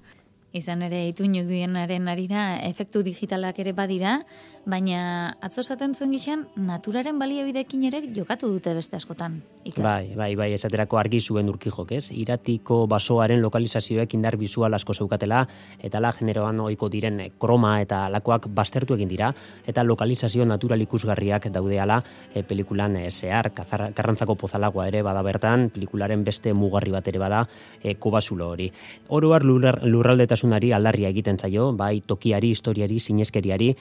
Izan 0.56 0.86
ere, 0.86 1.02
ituinuk 1.10 1.48
dienaren 1.50 2.08
arira, 2.08 2.44
efektu 2.64 3.02
digitalak 3.04 3.58
ere 3.60 3.74
badira, 3.76 4.20
baina 4.66 5.36
atzo 5.46 5.62
esaten 5.62 5.94
zuen 5.94 6.10
gixan, 6.10 6.42
naturaren 6.58 7.20
baliabidekin 7.22 7.84
ere 7.86 8.00
jokatu 8.14 8.50
dute 8.50 8.74
beste 8.74 8.98
askotan. 8.98 9.38
Iker. 9.66 9.82
Bai, 9.82 10.14
bai, 10.18 10.32
bai, 10.38 10.48
esaterako 10.54 10.98
argi 10.98 11.20
zuen 11.20 11.48
urkijok, 11.50 11.92
ez? 11.96 12.10
Iratiko 12.14 12.84
basoaren 12.90 13.40
lokalizazioek 13.42 14.14
indar 14.18 14.36
bizual 14.38 14.74
asko 14.74 14.94
zeukatela, 14.94 15.44
eta 15.82 16.00
la 16.02 16.12
generoan 16.14 16.60
ohiko 16.62 16.88
diren 16.90 17.18
kroma 17.38 17.76
eta 17.82 18.04
alakoak 18.06 18.48
baztertu 18.54 18.94
egin 18.94 19.10
dira, 19.10 19.32
eta 19.66 19.82
lokalizazio 19.86 20.46
natural 20.46 20.82
ikusgarriak 20.82 21.48
daudeala 21.54 22.00
e, 22.34 22.42
pelikulan 22.42 22.98
e, 23.00 23.08
zehar, 23.10 23.52
kazar, 23.54 23.88
karrantzako 23.94 24.36
pozalagoa 24.38 24.88
ere 24.90 25.02
bada 25.06 25.22
bertan, 25.26 25.68
pelikularen 25.74 26.22
beste 26.26 26.54
mugarri 26.54 26.94
bat 26.94 27.06
ere 27.06 27.22
bada, 27.22 27.44
e, 27.82 27.94
kobasulo 27.94 28.50
hori. 28.54 28.70
Oroar 29.08 29.46
lurraldetasunari 29.46 30.72
aldarria 30.74 31.10
egiten 31.14 31.38
zaio, 31.38 31.72
bai 31.72 32.00
tokiari, 32.06 32.50
historiari, 32.54 33.00
sineskeriari, 33.00 33.72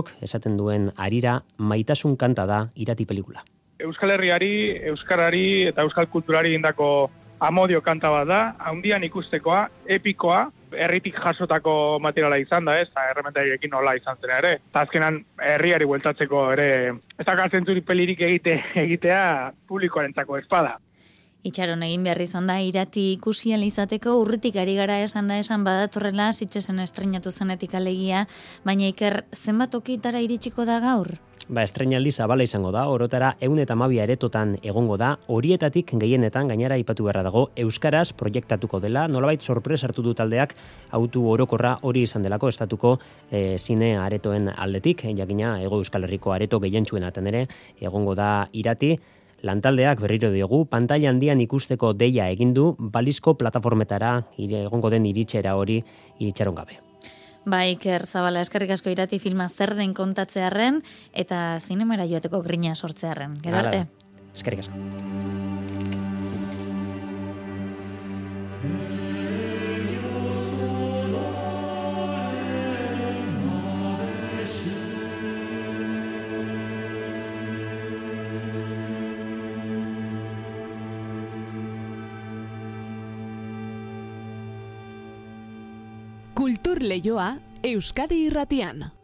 urkijok 0.00 0.22
esaten 0.24 0.56
duen 0.56 0.90
arira 0.96 1.40
maitasun 1.58 2.16
kanta 2.16 2.46
da 2.46 2.68
irati 2.76 3.06
pelikula. 3.06 3.42
Euskal 3.80 4.10
Herriari, 4.10 4.76
Euskarari 4.90 5.68
eta 5.68 5.82
Euskal 5.82 6.06
Kulturari 6.06 6.54
indako 6.54 7.10
amodio 7.40 7.80
kanta 7.80 8.10
bat 8.10 8.28
da, 8.28 8.54
haundian 8.58 9.02
ikustekoa, 9.04 9.68
epikoa, 9.88 10.50
herritik 10.72 11.16
jasotako 11.16 11.98
materiala 11.98 12.36
izan 12.36 12.64
da, 12.64 12.76
ez, 12.78 12.88
eta 12.90 13.06
errementariekin 13.10 13.70
nola 13.70 13.94
izan 13.96 14.16
zen 14.20 14.30
ere. 14.36 14.58
Eta 14.70 14.82
azkenan 14.84 15.24
herriari 15.40 15.86
bueltatzeko 15.86 16.52
ere, 16.52 16.92
ez 17.18 17.26
da 17.26 17.48
pelirik 17.86 18.20
egite, 18.20 18.62
egitea 18.74 19.52
publikoarentzako 19.66 20.36
espada. 20.36 20.76
Itxaron 21.42 21.80
egin 21.86 22.02
behar 22.04 22.20
izan 22.20 22.50
da, 22.50 22.58
irati 22.60 23.14
ikusi 23.14 23.54
izateko 23.54 24.18
urritik 24.20 24.56
ari 24.56 24.74
gara 24.76 24.98
esan 25.00 25.28
da 25.28 25.38
esan 25.38 25.64
badatorrela, 25.64 26.32
zitzesen 26.32 26.78
estrenatu 26.80 27.30
zenetik 27.30 27.74
alegia, 27.74 28.26
baina 28.64 28.86
iker 28.88 29.24
zenbat 29.32 29.74
okitara 29.74 30.20
iritsiko 30.20 30.66
da 30.66 30.80
gaur? 30.80 31.16
Ba, 31.48 31.62
estrenaldi 31.64 32.12
zabala 32.12 32.44
izango 32.44 32.70
da, 32.70 32.82
orotara 32.92 33.32
eun 33.40 33.58
eta 33.58 33.74
mabia 33.74 34.04
eretotan 34.04 34.52
egongo 34.62 34.98
da, 35.00 35.16
horietatik 35.26 35.94
gehienetan 35.98 36.46
gainera 36.52 36.76
ipatu 36.76 37.06
beharra 37.06 37.22
dago, 37.24 37.46
Euskaraz 37.56 38.12
proiektatuko 38.12 38.78
dela, 38.78 39.06
nolabait 39.08 39.40
sorpres 39.40 39.80
hartu 39.82 40.04
du 40.04 40.12
taldeak, 40.14 40.52
autu 40.92 41.24
orokorra 41.26 41.78
hori 41.82 42.02
izan 42.06 42.22
delako, 42.22 42.52
estatuko 42.52 42.98
e, 43.30 43.56
zine 43.58 43.96
aretoen 43.98 44.52
aldetik, 44.52 45.06
jakina, 45.16 45.56
ego 45.64 45.80
Euskal 45.80 46.04
Herriko 46.04 46.36
areto 46.36 46.60
gehientsuenaten 46.60 47.32
ere, 47.32 47.46
egongo 47.80 48.14
da 48.14 48.46
irati, 48.52 48.98
Lantaldeak 49.42 50.00
berriro 50.04 50.30
diogu, 50.32 50.64
pantalla 50.68 51.08
handian 51.10 51.40
ikusteko 51.40 51.94
deia 51.96 52.28
egin 52.28 52.52
du 52.54 52.74
balizko 52.78 53.34
plataformetara 53.40 54.12
egongo 54.36 54.90
den 54.90 55.06
iritxera 55.08 55.56
hori 55.56 55.80
itxaron 56.18 56.54
gabe. 56.54 56.80
Ba, 57.48 57.64
Iker 57.72 58.04
Zabala, 58.04 58.42
eskerrik 58.44 58.74
asko 58.76 58.92
irati 58.92 59.18
filma 59.18 59.48
zer 59.48 59.72
den 59.78 59.94
kontatzearren 59.96 60.82
eta 61.12 61.58
zinemara 61.64 62.04
joateko 62.06 62.42
grina 62.44 62.74
sortzearren. 62.74 63.38
Gero 63.40 63.62
arte. 63.62 63.86
Eskerrik 64.34 64.66
asko. 64.66 65.89
Kultur 86.34 86.78
Leioa 86.80 87.36
Euskadi 87.62 88.26
Irratian. 88.26 88.99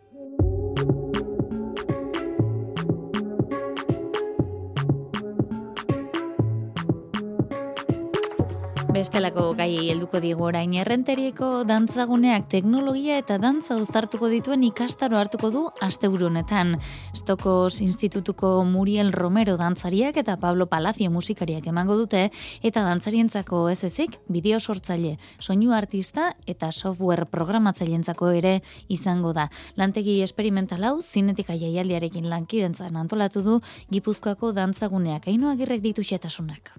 Bestelako 9.06 9.52
gaiei 9.54 9.92
helduko 9.92 10.18
digu 10.18 10.42
orain 10.48 10.72
errenterieko 10.74 11.48
dantzaguneak 11.62 12.48
teknologia 12.50 13.20
eta 13.20 13.36
dantza 13.38 13.76
uztartuko 13.78 14.26
dituen 14.32 14.64
ikastaro 14.66 15.20
hartuko 15.20 15.50
du 15.54 15.60
asteburu 15.86 16.26
honetan. 16.26 16.72
Stokos 17.14 17.78
Institutuko 17.84 18.64
Muriel 18.66 19.12
Romero 19.14 19.54
dantzariak 19.60 20.18
eta 20.24 20.34
Pablo 20.42 20.66
Palacio 20.72 21.12
musikariak 21.14 21.68
emango 21.70 21.94
dute 22.00 22.24
eta 22.66 22.82
dantzarientzako 22.88 23.68
ez 23.70 23.84
ezik 23.86 24.18
bideo 24.26 24.58
sortzaile, 24.58 25.14
soinu 25.38 25.70
artista 25.78 26.32
eta 26.44 26.72
software 26.72 27.28
programatzaileentzako 27.30 28.32
ere 28.40 28.56
izango 28.88 29.30
da. 29.38 29.46
Lantegi 29.76 30.18
esperimental 30.26 30.82
hau 30.82 30.98
zinetika 30.98 31.54
jaialdiarekin 31.54 32.26
lankidentzan 32.26 32.98
antolatu 32.98 33.46
du 33.46 33.60
Gipuzkoako 33.86 34.50
dantzaguneak. 34.50 35.30
Aino 35.30 35.54
agirrek 35.54 35.86
ditu 35.86 36.02
xetasunak. 36.02 36.74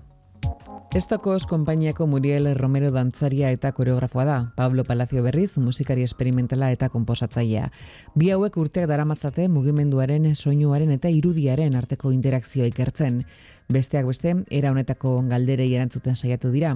Estokos 0.96 1.46
konpainiako 1.46 2.08
Muriel 2.08 2.48
Romero 2.56 2.91
dantzaria 2.96 3.50
eta 3.51 3.74
koreografoa 3.75 4.24
da. 4.25 4.38
Pablo 4.56 4.86
Palacio 4.88 5.22
Berriz, 5.22 5.58
musikari 5.58 6.01
esperimentala 6.03 6.72
eta 6.72 6.88
konposatzailea. 6.89 7.67
Bi 8.15 8.32
hauek 8.32 8.56
urteak 8.58 8.88
daramatzate 8.88 9.50
mugimenduaren, 9.51 10.29
soinuaren 10.34 10.94
eta 10.96 11.12
irudiaren 11.12 11.75
arteko 11.75 12.13
interakzioa 12.15 12.70
ikertzen. 12.72 13.25
Besteak 13.67 14.08
beste, 14.08 14.34
era 14.50 14.72
honetako 14.72 15.22
galderei 15.27 15.74
erantzuten 15.75 16.15
saiatu 16.15 16.53
dira. 16.56 16.74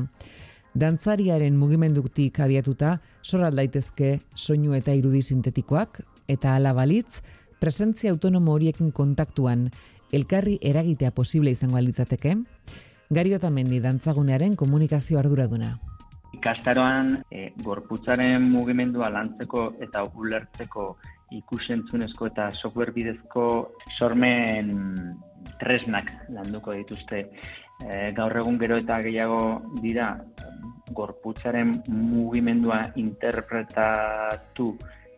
Dantzariaren 0.75 1.55
mugimendutik 1.57 2.43
abiatuta, 2.43 2.99
sorral 3.23 3.55
daitezke 3.55 4.19
soinu 4.35 4.75
eta 4.75 4.93
irudi 4.93 5.23
sintetikoak, 5.23 6.03
eta 6.27 6.57
ala 6.59 6.75
balitz, 6.75 7.23
presentzia 7.63 8.11
autonomo 8.11 8.59
horiekin 8.59 8.91
kontaktuan, 8.91 9.69
elkarri 10.11 10.59
eragitea 10.61 11.15
posible 11.15 11.51
izango 11.55 11.79
alitzateke, 11.79 12.41
Gari 13.11 13.33
Otamendi 13.35 13.81
dantzagunearen 13.83 14.53
komunikazio 14.55 15.17
arduraduna. 15.19 15.73
Ikastaroan 16.37 17.09
e, 17.27 17.49
gorputzaren 17.59 18.45
mugimendua 18.53 19.09
lantzeko 19.11 19.65
eta 19.83 20.05
ulertzeko 20.15 20.85
ikusentzunezko 21.35 22.29
eta 22.31 22.45
software 22.55 22.95
bidezko 22.95 23.43
sormen 23.97 24.71
tresnak 25.59 26.13
landuko 26.31 26.77
dituzte. 26.77 27.25
E, 27.83 28.13
gaur 28.15 28.37
egun 28.45 28.61
gero 28.63 28.79
eta 28.79 29.01
gehiago 29.03 29.43
dira 29.83 30.13
gorputzaren 30.95 31.75
mugimendua 31.91 32.79
interpretatu 32.95 34.71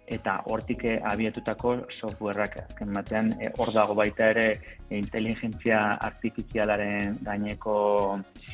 eta 0.07 0.37
hortik 0.51 0.83
eh, 0.85 0.99
abiatutako 1.11 1.75
softwareak 1.99 2.57
azken 2.65 2.93
batean 2.93 3.31
eh, 3.39 3.51
hor 3.57 3.71
dago 3.73 3.95
baita 3.95 4.29
ere 4.33 4.47
eh, 4.51 4.97
inteligentzia 4.99 5.79
artifizialaren 6.09 7.17
gaineko 7.23 7.75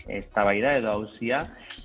eztabaida 0.07 0.75
edo 0.77 0.91
auzia 0.91 1.41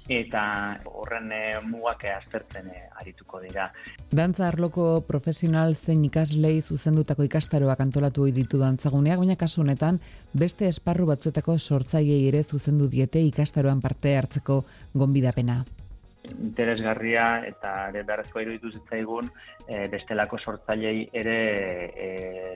eta 0.09 0.43
horren 0.85 1.31
eh, 1.33 1.61
mugak 1.65 2.05
aztertzen 2.13 2.69
eh, 2.69 2.83
arituko 3.01 3.41
dira. 3.41 3.71
Dantza 4.13 4.49
arloko 4.49 5.01
profesional 5.09 5.75
zein 5.75 6.05
ikaslei 6.05 6.61
zuzendutako 6.61 7.25
ikastaroak 7.25 7.81
antolatu 7.81 8.27
ohi 8.27 8.35
ditu 8.37 8.61
dantzaguneak, 8.61 9.23
baina 9.23 9.39
kasu 9.41 9.63
honetan 9.63 10.01
beste 10.35 10.69
esparru 10.69 11.09
batzuetako 11.13 11.57
sortzaileei 11.59 12.29
ere 12.29 12.43
zuzendu 12.45 12.89
diete 12.89 13.23
ikastaroan 13.25 13.81
parte 13.81 14.17
hartzeko 14.19 14.65
gonbidapena 14.95 15.63
interesgarria 16.33 17.27
eta 17.49 17.73
beharrezkoa 17.95 18.43
iruditu 18.45 18.73
zitzaigun 18.79 19.29
e, 19.69 19.87
bestelako 19.93 20.39
sortzailei 20.39 21.09
ere 21.13 21.39
e, 22.07 22.09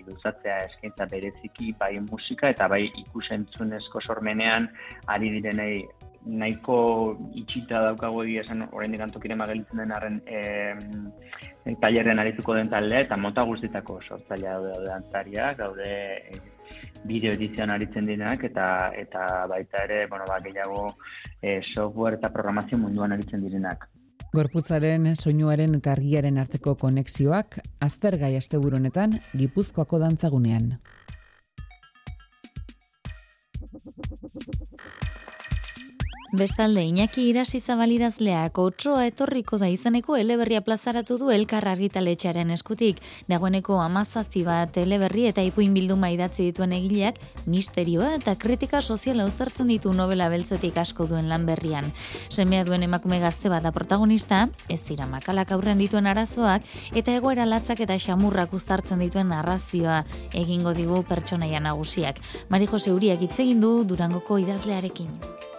luzatzea 0.07 0.59
eskaintza 0.71 1.07
bereziki 1.11 1.73
bai 1.79 1.95
musika 2.11 2.51
eta 2.55 2.69
bai 2.69 2.85
ikusentzunezko 3.05 4.01
sormenean 4.01 4.71
ari 5.07 5.33
direnei. 5.39 5.87
Nahiko 6.29 6.77
itxita 7.41 7.79
daukago 7.87 8.25
egia 8.27 8.43
esan 8.43 8.65
oraindik 8.67 9.01
antokire 9.01 9.37
magelitzen 9.39 9.81
den 9.81 9.93
arren 9.97 10.19
e, 10.27 10.75
tailerren 11.81 12.19
arituko 12.19 12.57
den 12.59 12.69
taldea 12.69 13.07
eta 13.07 13.17
mota 13.17 13.45
guztitako 13.49 14.01
sortzailea 14.03 14.59
daude 14.59 14.73
daude 14.75 14.91
dantzariak, 14.91 15.57
daude 15.63 16.58
bideo 17.05 17.33
edizioan 17.37 17.71
aritzen 17.71 18.07
direnak 18.07 18.45
eta 18.45 18.67
eta 18.97 19.47
baita 19.51 19.85
ere, 19.85 20.07
bueno, 20.11 20.25
ba, 20.29 20.41
gehiago 20.45 20.89
e, 21.43 21.61
software 21.75 22.19
eta 22.19 22.33
programazio 22.35 22.79
munduan 22.79 23.13
aritzen 23.13 23.45
direnak. 23.45 23.89
Gorputzaren, 24.35 25.15
soinuaren 25.17 25.79
eta 25.79 25.93
argiaren 25.95 26.39
arteko 26.39 26.75
konexioak 26.77 27.61
aztergai 27.81 28.35
asteburu 28.37 28.77
honetan 28.77 29.17
Gipuzkoako 29.33 30.03
dantzagunean. 30.03 30.75
Bestalde, 36.31 36.83
Iñaki 36.85 37.23
Irasi 37.31 37.57
Zabalidazleak 37.59 38.59
otsoa 38.61 39.07
etorriko 39.09 39.57
da 39.57 39.71
izaneko 39.73 40.19
eleberria 40.21 40.61
plazaratu 40.61 41.17
du 41.17 41.31
elkar 41.33 41.65
argitaletxearen 41.71 42.53
eskutik. 42.53 43.01
Dagoeneko 43.33 43.79
amazazpi 43.81 44.43
bat 44.45 44.77
eleberri 44.77 45.25
eta 45.31 45.41
ipuin 45.41 45.73
bilduma 45.73 46.11
idatzi 46.13 46.51
dituen 46.51 46.77
egileak, 46.77 47.17
misterioa 47.49 48.13
eta 48.19 48.37
kritika 48.37 48.83
soziala 48.83 49.25
uztartzen 49.25 49.73
ditu 49.73 49.95
novela 49.97 50.29
beltzetik 50.29 50.77
asko 50.77 51.09
duen 51.09 51.33
lan 51.33 51.49
berrian. 51.49 51.89
Semea 52.29 52.69
duen 52.69 52.85
emakume 52.85 53.23
gazte 53.25 53.49
bat 53.49 53.65
da 53.65 53.73
protagonista, 53.73 54.51
ez 54.69 54.83
dira 54.85 55.09
makalak 55.09 55.57
aurren 55.57 55.81
dituen 55.81 56.07
arazoak, 56.07 56.61
eta 56.93 57.17
egoera 57.17 57.49
latzak 57.49 57.81
eta 57.89 57.97
xamurrak 57.97 58.53
uztartzen 58.53 59.01
dituen 59.01 59.33
narrazioa 59.33 60.03
egingo 60.35 60.77
digu 60.77 61.03
pertsonaia 61.09 61.65
nagusiak. 61.65 62.21
Mari 62.53 62.69
Jose 62.69 62.93
Uriak 62.93 63.25
hitz 63.25 63.39
egin 63.41 63.65
du 63.65 63.79
Durangoko 63.89 64.37
idazlearekin. 64.37 65.17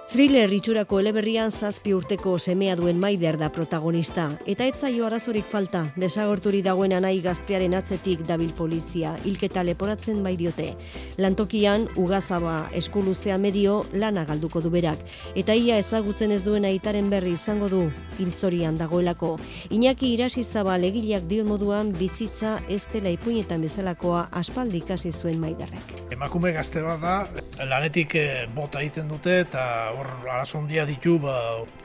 Thriller 0.10 0.50
itxurako 0.50 0.98
eleberrian 1.04 1.52
zazpi 1.54 1.92
urteko 1.94 2.32
semea 2.42 2.74
duen 2.74 2.98
maider 2.98 3.36
da 3.38 3.52
protagonista. 3.54 4.24
Eta 4.50 4.66
etzaio 4.66 5.04
arazorik 5.06 5.46
falta, 5.46 5.84
desagorturi 6.02 6.64
dagoen 6.66 6.96
anai 6.98 7.20
gaztearen 7.22 7.76
atzetik 7.78 8.24
dabil 8.26 8.50
polizia, 8.58 9.12
hilketa 9.22 9.62
leporatzen 9.68 10.24
bai 10.26 10.34
diote. 10.40 10.72
Lantokian, 11.22 11.86
ugazaba 12.02 12.56
eskuluzea 12.80 13.38
medio 13.38 13.84
lana 13.94 14.24
galduko 14.26 14.64
du 14.66 14.72
berak. 14.74 15.04
Eta 15.38 15.54
ia 15.54 15.78
ezagutzen 15.78 16.34
ez 16.34 16.42
duen 16.42 16.66
aitaren 16.66 17.14
berri 17.14 17.36
izango 17.38 17.70
du, 17.70 17.84
hilzorian 18.18 18.82
dagoelako. 18.82 19.36
Iñaki 19.70 20.16
irasi 20.16 20.44
zaba 20.44 20.80
legileak 20.82 21.30
dion 21.30 21.54
moduan 21.54 21.94
bizitza 21.94 22.56
ez 22.68 22.82
dela 22.90 23.14
ipuinetan 23.14 23.62
bezalakoa 23.62 24.26
aspaldi 24.42 24.82
ikasi 24.82 25.14
zuen 25.14 25.38
maiderrek. 25.38 25.96
Emakume 26.18 26.50
gazte 26.58 26.82
bat 26.82 26.98
da, 27.06 27.16
lanetik 27.70 28.18
eh, 28.18 28.50
bota 28.58 28.82
egiten 28.82 29.14
dute 29.14 29.44
eta 29.46 29.94
hor 30.00 30.30
arazo 30.30 30.60
handia 30.60 30.86
ditu 30.90 31.18
ba, 31.20 31.36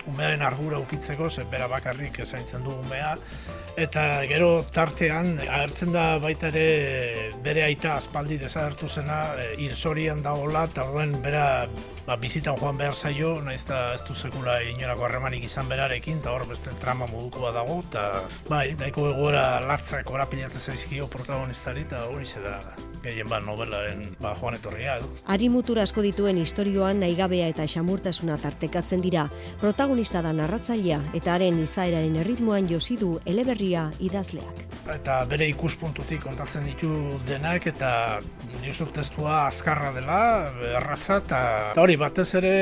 umearen 0.07 0.42
ardura 0.42 0.79
ukitzeko, 0.83 1.31
ze 1.31 1.44
bera 1.50 1.68
bakarrik 1.68 2.20
zaintzen 2.24 2.64
du 2.64 2.72
umea. 2.85 3.14
Eta 3.74 4.22
gero 4.31 4.62
tartean, 4.70 5.33
agertzen 5.42 5.90
da 5.94 6.05
baita 6.22 6.53
ere 6.53 7.33
bere 7.42 7.64
aita 7.66 7.96
aspaldi 7.96 8.38
desagertu 8.38 8.88
zena, 8.88 9.18
e, 9.35 9.48
hilzorian 9.64 10.22
dagoela, 10.22 10.62
eta 10.70 10.85
horren 10.87 11.16
bera 11.24 11.66
ba, 12.07 12.14
bizitan 12.22 12.55
joan 12.61 12.79
behar 12.79 12.94
zaio, 12.94 13.35
naiz 13.42 13.64
eta 13.64 13.81
ez 13.96 14.03
du 14.07 14.14
sekula 14.14 14.61
inorako 14.70 15.09
harremanik 15.09 15.48
izan 15.50 15.68
berarekin, 15.68 16.22
eta 16.22 16.37
hor 16.37 16.46
beste 16.46 16.70
trama 16.81 17.11
moduko 17.11 17.48
bat 17.48 17.59
dago, 17.59 17.81
eta 17.88 18.07
bai, 18.48 18.66
nahiko 18.79 19.11
egoera 19.11 19.44
latzak 19.66 20.11
orapilatzen 20.11 20.70
zaizkio 20.70 21.11
protagonistari, 21.11 21.88
eta 21.88 22.07
hori 22.12 22.31
da 22.44 22.61
gehien 23.05 23.29
bat 23.29 23.44
novelaren 23.44 24.05
ba, 24.20 24.33
joan 24.38 24.57
etorria. 24.57 24.96
Ari 25.35 25.50
mutur 25.53 25.81
asko 25.83 26.03
dituen 26.05 26.38
istorioan 26.40 27.03
naigabea 27.05 27.50
eta 27.53 27.66
xamurtasuna 28.05 28.37
tartekatzen 28.38 29.01
dira. 29.01 29.29
Protagonista 29.61 30.21
da 30.23 30.33
narratzailea 30.33 31.01
eta 31.14 31.35
haren 31.35 31.61
izaeraren 31.62 32.17
erritmoan 32.21 32.69
josi 32.69 32.97
du 32.97 33.19
eleberria 33.27 33.90
idazleak. 33.99 34.64
Eta 34.93 35.25
bere 35.25 35.49
ikuspuntutik 35.49 36.23
kontatzen 36.23 36.64
ditu 36.64 36.90
denak 37.27 37.67
eta 37.67 38.21
justut 38.64 38.93
testua 38.93 39.47
azkarra 39.47 39.93
dela, 39.93 40.51
erraza 40.77 41.21
eta, 41.23 41.40
eta 41.73 41.81
hori 41.81 41.97
batez 41.97 42.35
ere 42.35 42.55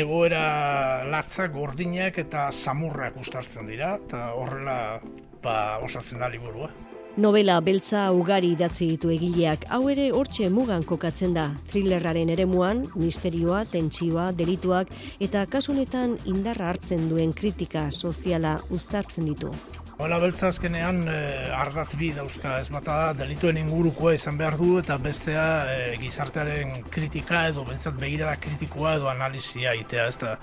egoera 0.00 1.04
latzak, 1.04 1.52
gordinak 1.52 2.18
eta 2.18 2.50
samurrak 2.50 3.16
ustartzen 3.20 3.66
dira 3.66 3.98
eta 4.00 4.30
horrela 4.32 5.00
ba, 5.42 5.78
osatzen 5.84 6.18
da 6.20 6.28
liburua. 6.28 6.70
Novela 7.16 7.56
beltza 7.60 8.04
ugari 8.14 8.52
idatzi 8.54 8.86
ditu 8.92 9.10
egileak, 9.10 9.64
hau 9.74 9.88
ere 9.90 10.04
hortxe 10.14 10.46
mugan 10.48 10.84
kokatzen 10.86 11.34
da. 11.34 11.48
Thrillerraren 11.72 12.30
eremuan, 12.30 12.84
misterioa, 12.94 13.64
tentsioa, 13.72 14.28
delituak 14.38 14.92
eta 15.18 15.42
kasunetan 15.50 16.14
indarra 16.30 16.68
hartzen 16.70 17.08
duen 17.10 17.34
kritika 17.34 17.88
soziala 17.90 18.60
uztartzen 18.70 19.26
ditu. 19.26 19.50
Novela 19.98 20.20
beltza 20.22 20.52
azkenean 20.54 21.02
eh, 21.10 21.50
ardatz 21.52 21.98
bi 21.98 22.12
dauzka 22.14 22.60
ez 22.62 22.70
bata 22.70 22.94
da, 23.02 23.12
delituen 23.24 23.58
ingurukoa 23.58 24.14
izan 24.14 24.38
behar 24.38 24.56
du 24.56 24.78
eta 24.78 24.96
bestea 25.02 25.46
eh, 25.74 25.96
gizartearen 26.00 26.78
kritika 26.94 27.48
edo 27.50 27.66
bentsat 27.66 27.98
begirada 27.98 28.38
kritikoa 28.40 28.94
edo 29.00 29.10
analizia 29.10 29.74
itea 29.82 30.06
ez 30.06 30.16
da. 30.22 30.38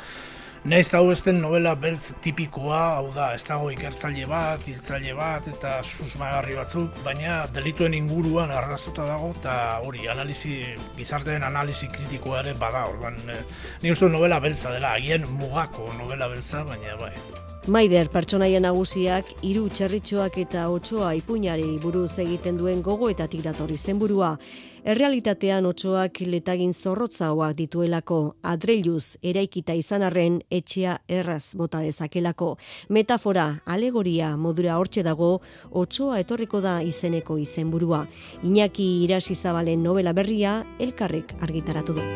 Naiz 0.66 0.90
hau 0.98 1.12
ez 1.12 1.22
den 1.24 1.38
novela 1.42 1.76
beltz 1.78 2.14
tipikoa, 2.26 2.80
hau 2.98 3.12
da, 3.16 3.30
ez 3.38 3.44
dago 3.46 3.70
ikertzaile 3.72 4.26
bat, 4.28 4.66
hiltzaile 4.68 5.14
bat 5.16 5.48
eta 5.52 5.78
susmagarri 5.86 6.58
batzuk, 6.58 6.98
baina 7.06 7.40
delituen 7.54 7.94
inguruan 7.94 8.52
arrastuta 8.52 9.06
dago 9.08 9.32
eta 9.38 9.56
hori, 9.86 10.08
analizi, 10.12 10.60
gizartearen 10.98 11.46
analizi 11.48 11.92
kritikoa 11.94 12.42
ere 12.44 12.56
bada, 12.60 12.88
orban, 12.90 13.20
eh, 13.30 13.42
ni 13.84 13.94
uste 13.94 14.10
novela 14.10 14.42
beltza 14.44 14.74
dela, 14.74 14.96
agian 14.98 15.30
mugako 15.38 15.92
novela 16.00 16.28
beltza, 16.34 16.66
baina 16.68 16.98
bai. 17.00 17.14
Maider 17.68 18.08
pertsonaia 18.08 18.62
nagusiak 18.64 19.28
hiru 19.44 19.66
txerritxoak 19.68 20.38
eta 20.40 20.70
otsoa 20.72 21.10
ipuñari 21.18 21.74
buruz 21.84 22.14
egiten 22.24 22.56
duen 22.56 22.80
gogoetatik 22.80 23.42
datorri 23.44 23.76
zenburua. 23.76 24.38
Errealitatean 24.88 25.66
otsoak 25.68 26.22
letagin 26.32 26.70
zorrotzagoak 26.72 27.58
dituelako, 27.58 28.20
adreiluz 28.48 29.18
eraikita 29.20 29.74
izan 29.76 30.06
arren 30.08 30.38
etxea 30.48 30.94
erraz 31.12 31.58
bota 31.60 31.82
dezakelako. 31.84 32.54
Metafora, 32.96 33.50
alegoria 33.66 34.30
modura 34.40 34.78
hortxe 34.80 35.04
dago, 35.04 35.42
otsoa 35.84 36.22
etorriko 36.24 36.62
da 36.64 36.78
izeneko 36.88 37.36
izenburua. 37.36 38.06
Iñaki 38.48 38.88
irasi 39.04 39.36
zabalen 39.36 39.84
novela 39.84 40.16
berria, 40.16 40.62
elkarrek 40.80 41.36
argitaratu 41.42 42.00
du. 42.00 42.08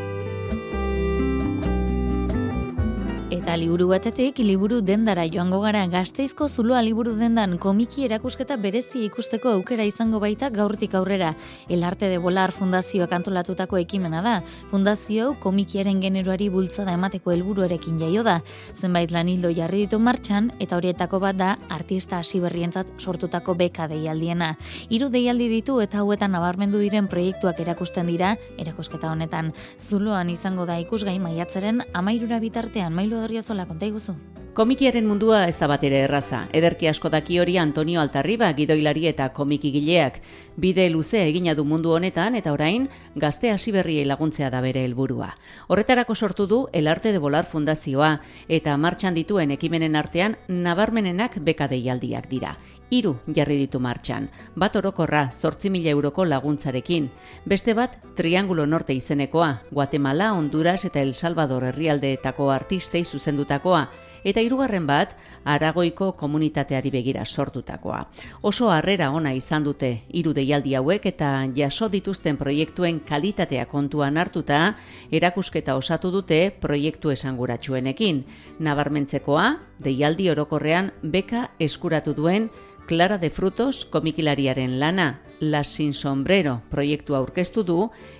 Eta 3.51 3.57
liburu 3.59 3.89
batetik, 3.89 4.37
liburu 4.47 4.77
dendara 4.79 5.25
joango 5.27 5.57
gara 5.59 5.81
gazteizko 5.91 6.45
zuloa 6.47 6.79
liburu 6.85 7.17
dendan 7.19 7.57
komiki 7.59 8.05
erakusketa 8.05 8.55
berezi 8.55 9.01
ikusteko 9.09 9.49
aukera 9.57 9.83
izango 9.83 10.21
baita 10.23 10.47
gaurtik 10.55 10.93
aurrera. 10.95 11.33
El 11.67 11.83
Arte 11.83 12.07
de 12.07 12.17
Volar 12.17 12.53
fundazioak 12.55 13.11
antolatutako 13.11 13.75
ekimena 13.81 14.21
da. 14.23 14.35
Fundazio 14.69 15.25
hau 15.25 15.33
komikiaren 15.43 15.99
generoari 15.99 16.47
bultzada 16.47 16.93
emateko 16.95 17.33
helburuarekin 17.33 17.97
jaio 17.99 18.23
da. 18.23 18.37
Zenbait 18.79 19.11
lanildo 19.11 19.51
jarri 19.51 19.83
ditu 19.83 19.99
martxan 19.99 20.47
eta 20.63 20.79
horietako 20.79 21.19
bat 21.19 21.35
da 21.35 21.49
artista 21.67 22.21
hasi 22.23 22.39
berrientzat 22.39 22.95
sortutako 23.03 23.57
beka 23.59 23.89
deialdiena. 23.91 24.53
Hiru 24.87 25.11
deialdi 25.11 25.49
ditu 25.57 25.81
eta 25.83 26.05
hauetan 26.05 26.31
nabarmendu 26.37 26.79
diren 26.79 27.11
proiektuak 27.11 27.59
erakusten 27.59 28.07
dira 28.07 28.37
erakusketa 28.57 29.11
honetan. 29.11 29.51
Zuloan 29.75 30.31
izango 30.31 30.63
da 30.65 30.79
ikusgai 30.79 31.19
maiatzaren 31.19 31.83
amairura 31.91 32.39
bitartean 32.39 32.95
mailu 32.95 33.19
Odriozola 33.41 33.65
konta 33.65 33.87
iguzu. 33.89 34.13
Komikiaren 34.53 35.07
mundua 35.09 35.45
ez 35.49 35.55
da 35.57 35.65
bat 35.65 35.81
ere 35.87 36.03
erraza. 36.05 36.43
Ederki 36.53 36.85
asko 36.85 37.09
daki 37.09 37.39
hori 37.41 37.55
Antonio 37.57 38.01
Altarriba, 38.01 38.51
gidoilari 38.53 39.07
eta 39.09 39.29
komikigileak. 39.33 40.19
Bide 40.61 40.85
luze 40.93 41.23
egina 41.23 41.55
du 41.57 41.65
mundu 41.65 41.95
honetan 41.95 42.35
eta 42.37 42.53
orain 42.53 42.85
gazte 43.15 43.49
hasi 43.49 43.73
berriei 43.73 44.05
laguntzea 44.05 44.51
da 44.53 44.61
bere 44.61 44.83
helburua. 44.85 45.31
Horretarako 45.69 46.13
sortu 46.13 46.45
du 46.45 46.67
El 46.71 46.87
Arte 46.87 47.11
de 47.11 47.23
Volar 47.23 47.45
Fundazioa 47.45 48.19
eta 48.47 48.77
martxan 48.77 49.17
dituen 49.17 49.57
ekimenen 49.57 49.95
artean 49.95 50.37
nabarmenenak 50.47 51.39
beka 51.41 51.67
deialdiak 51.71 52.29
dira. 52.29 52.53
Hiru 52.91 53.13
jarri 53.31 53.55
ditu 53.55 53.79
martxan. 53.79 54.25
Bat 54.59 54.75
orokorra 54.75 55.21
8.000 55.31 55.87
euroko 55.93 56.25
laguntzarekin. 56.27 57.07
Beste 57.47 57.73
bat 57.73 57.95
Triangulo 58.17 58.65
Norte 58.67 58.93
izenekoa, 58.93 59.61
Guatemala, 59.71 60.33
Honduras 60.33 60.83
eta 60.83 60.99
El 60.99 61.13
Salvador 61.15 61.63
herrialdeetako 61.71 62.51
artistei 62.51 63.05
zuzendutakoa 63.05 63.85
eta 64.23 64.41
hirugarren 64.41 64.85
bat 64.85 65.15
Aragoiko 65.45 66.11
komunitateari 66.17 66.91
begira 66.93 67.25
sortutakoa. 67.25 68.03
Oso 68.45 68.69
harrera 68.69 69.09
ona 69.11 69.33
izan 69.33 69.63
dute 69.65 69.89
hiru 70.13 70.33
deialdi 70.37 70.75
hauek 70.77 71.07
eta 71.09 71.31
jaso 71.55 71.89
dituzten 71.89 72.37
proiektuen 72.37 72.99
kalitatea 73.07 73.65
kontuan 73.65 74.17
hartuta 74.21 74.75
erakusketa 75.11 75.75
osatu 75.75 76.11
dute 76.11 76.41
proiektu 76.61 77.09
esanguratsuenekin. 77.09 78.23
Nabarmentzekoa, 78.59 79.47
deialdi 79.81 80.29
orokorrean 80.29 80.91
beka 81.01 81.49
eskuratu 81.59 82.13
duen 82.13 82.51
Clara 82.91 83.17
de 83.17 83.29
Frutos 83.29 83.85
komikilariaren 83.85 84.77
lana, 84.77 85.21
La 85.39 85.63
Sin 85.63 85.93
Sombrero 85.93 86.57
proiektua 86.67 87.21
aurkeztu 87.21 87.63
du 87.63 87.77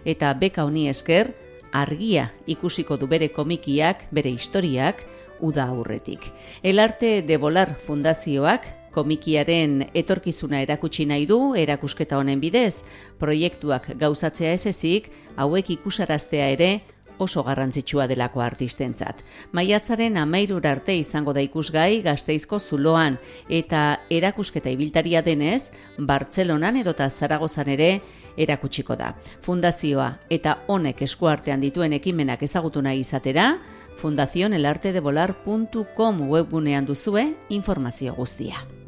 eta 0.08 0.30
beka 0.40 0.64
honi 0.64 0.86
esker 0.88 1.34
argia 1.76 2.30
ikusiko 2.48 2.96
du 2.96 3.10
bere 3.12 3.28
komikiak, 3.36 4.06
bere 4.16 4.32
historiak, 4.32 5.04
uda 5.42 5.66
aurretik. 5.68 6.24
El 6.64 6.80
Arte 6.80 7.20
de 7.22 7.36
Volar 7.36 7.76
Fundazioak 7.84 8.70
komikiaren 8.96 9.90
etorkizuna 9.92 10.64
erakutsi 10.64 11.04
nahi 11.06 11.28
du 11.28 11.52
erakusketa 11.52 12.16
honen 12.24 12.40
bidez, 12.40 12.86
proiektuak 13.20 13.92
gauzatzea 14.00 14.54
ez 14.56 14.70
ezik, 14.72 15.12
hauek 15.36 15.76
ikusaraztea 15.76 16.48
ere 16.56 16.72
oso 17.22 17.44
garrantzitsua 17.46 18.08
delako 18.10 18.42
artistentzat. 18.42 19.22
Maiatzaren 19.54 20.18
amairur 20.18 20.66
arte 20.68 20.96
izango 20.98 21.34
da 21.34 21.42
ikusgai 21.46 22.02
gazteizko 22.06 22.60
zuloan 22.60 23.18
eta 23.50 24.00
erakusketa 24.10 24.70
ibiltaria 24.74 25.22
denez, 25.22 25.72
Bartzelonan 25.98 26.78
edota 26.82 27.10
Zaragozan 27.10 27.70
ere 27.70 28.02
erakutsiko 28.38 28.96
da. 28.98 29.16
Fundazioa 29.46 30.18
eta 30.30 30.58
honek 30.68 31.02
eskuartean 31.08 31.62
dituen 31.62 31.94
ekimenak 31.94 32.44
ezagutu 32.44 32.82
nahi 32.82 33.00
izatera, 33.06 33.58
fundazionelartedevolar.com 34.02 36.30
webgunean 36.32 36.86
duzue 36.90 37.34
informazio 37.50 38.14
guztia. 38.18 38.81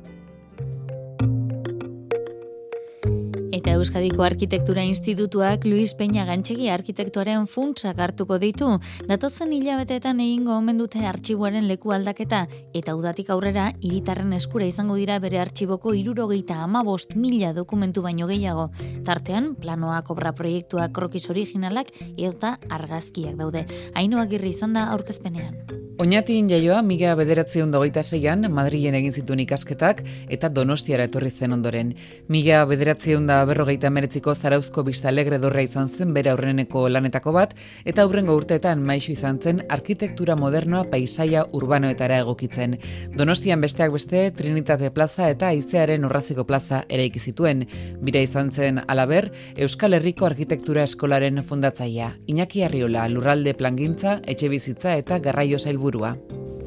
Euskadiko 3.84 4.24
Arkitektura 4.24 4.80
Institutuak 4.88 5.66
Luis 5.66 5.92
Peña 6.00 6.24
Gantxegi 6.24 6.70
arkitektuaren 6.72 7.50
funtsak 7.52 8.00
hartuko 8.00 8.38
ditu. 8.40 8.70
Datozen 9.10 9.52
hilabeteetan 9.52 10.22
egingo 10.24 10.56
omen 10.56 10.80
dute 10.80 11.04
artxiboaren 11.04 11.68
leku 11.68 11.92
aldaketa 11.92 12.46
eta 12.80 12.96
udatik 12.96 13.34
aurrera 13.36 13.68
hiritarren 13.82 14.32
eskura 14.40 14.72
izango 14.72 14.96
dira 14.96 15.20
bere 15.20 15.44
artxiboko 15.44 15.92
irurogeita 16.00 16.64
amabost 16.64 17.18
mila 17.20 17.52
dokumentu 17.52 18.08
baino 18.08 18.32
gehiago. 18.32 18.70
Tartean, 19.04 19.58
planoak 19.60 20.16
obra 20.16 20.32
proiektuak 20.32 20.96
krokis 20.96 21.28
originalak 21.28 21.92
eta 22.16 22.56
argazkiak 22.72 23.36
daude. 23.36 23.68
Hainoak 24.00 24.40
irri 24.40 24.56
izan 24.56 24.80
da 24.80 24.94
aurkezpenean. 24.96 25.83
Oñatin 26.00 26.48
jaioa 26.50 26.82
mila 26.82 27.14
bederatzion 27.14 27.70
dogeita 27.72 28.02
zeian 28.02 28.48
Madrilen 28.50 28.96
egin 28.98 29.14
zituen 29.14 29.44
ikasketak 29.44 30.00
eta 30.34 30.50
Donostiara 30.50 31.04
etorri 31.06 31.30
zen 31.30 31.52
ondoren. 31.54 31.92
Mila 32.34 32.64
bederatzion 32.66 33.28
da 33.30 33.36
berrogeita 33.46 33.92
meretziko 33.94 34.34
zarauzko 34.34 34.84
bista 34.88 35.12
alegre 35.12 35.38
dorra 35.38 35.62
izan 35.62 35.88
zen 35.88 36.14
bere 36.16 36.32
aurreneko 36.32 36.88
lanetako 36.90 37.34
bat 37.36 37.54
eta 37.86 38.02
aurrengo 38.02 38.34
urteetan 38.40 38.82
maisu 38.82 39.12
izan 39.14 39.38
zen 39.38 39.62
arkitektura 39.70 40.36
modernoa 40.36 40.88
paisaia 40.90 41.46
urbanoetara 41.54 42.18
egokitzen. 42.24 42.80
Donostian 43.16 43.62
besteak 43.62 43.94
beste 43.94 44.24
Trinitate 44.32 44.90
Plaza 44.90 45.30
eta 45.30 45.54
Aizearen 45.54 46.10
Urraziko 46.10 46.48
Plaza 46.50 46.82
eraiki 46.90 47.20
zituen. 47.20 47.68
Bira 48.02 48.26
izan 48.26 48.52
zen 48.52 48.82
alaber 48.88 49.30
Euskal 49.56 49.94
Herriko 49.94 50.26
Arkitektura 50.26 50.90
Eskolaren 50.90 51.44
fundatzaia. 51.44 52.16
Iñaki 52.26 52.66
Arriola, 52.66 53.06
lurralde 53.14 53.54
plangintza, 53.54 54.18
etxe 54.26 54.50
bizitza 54.50 54.98
eta 54.98 55.22
garraio 55.22 55.60
sailburua. 55.60 55.83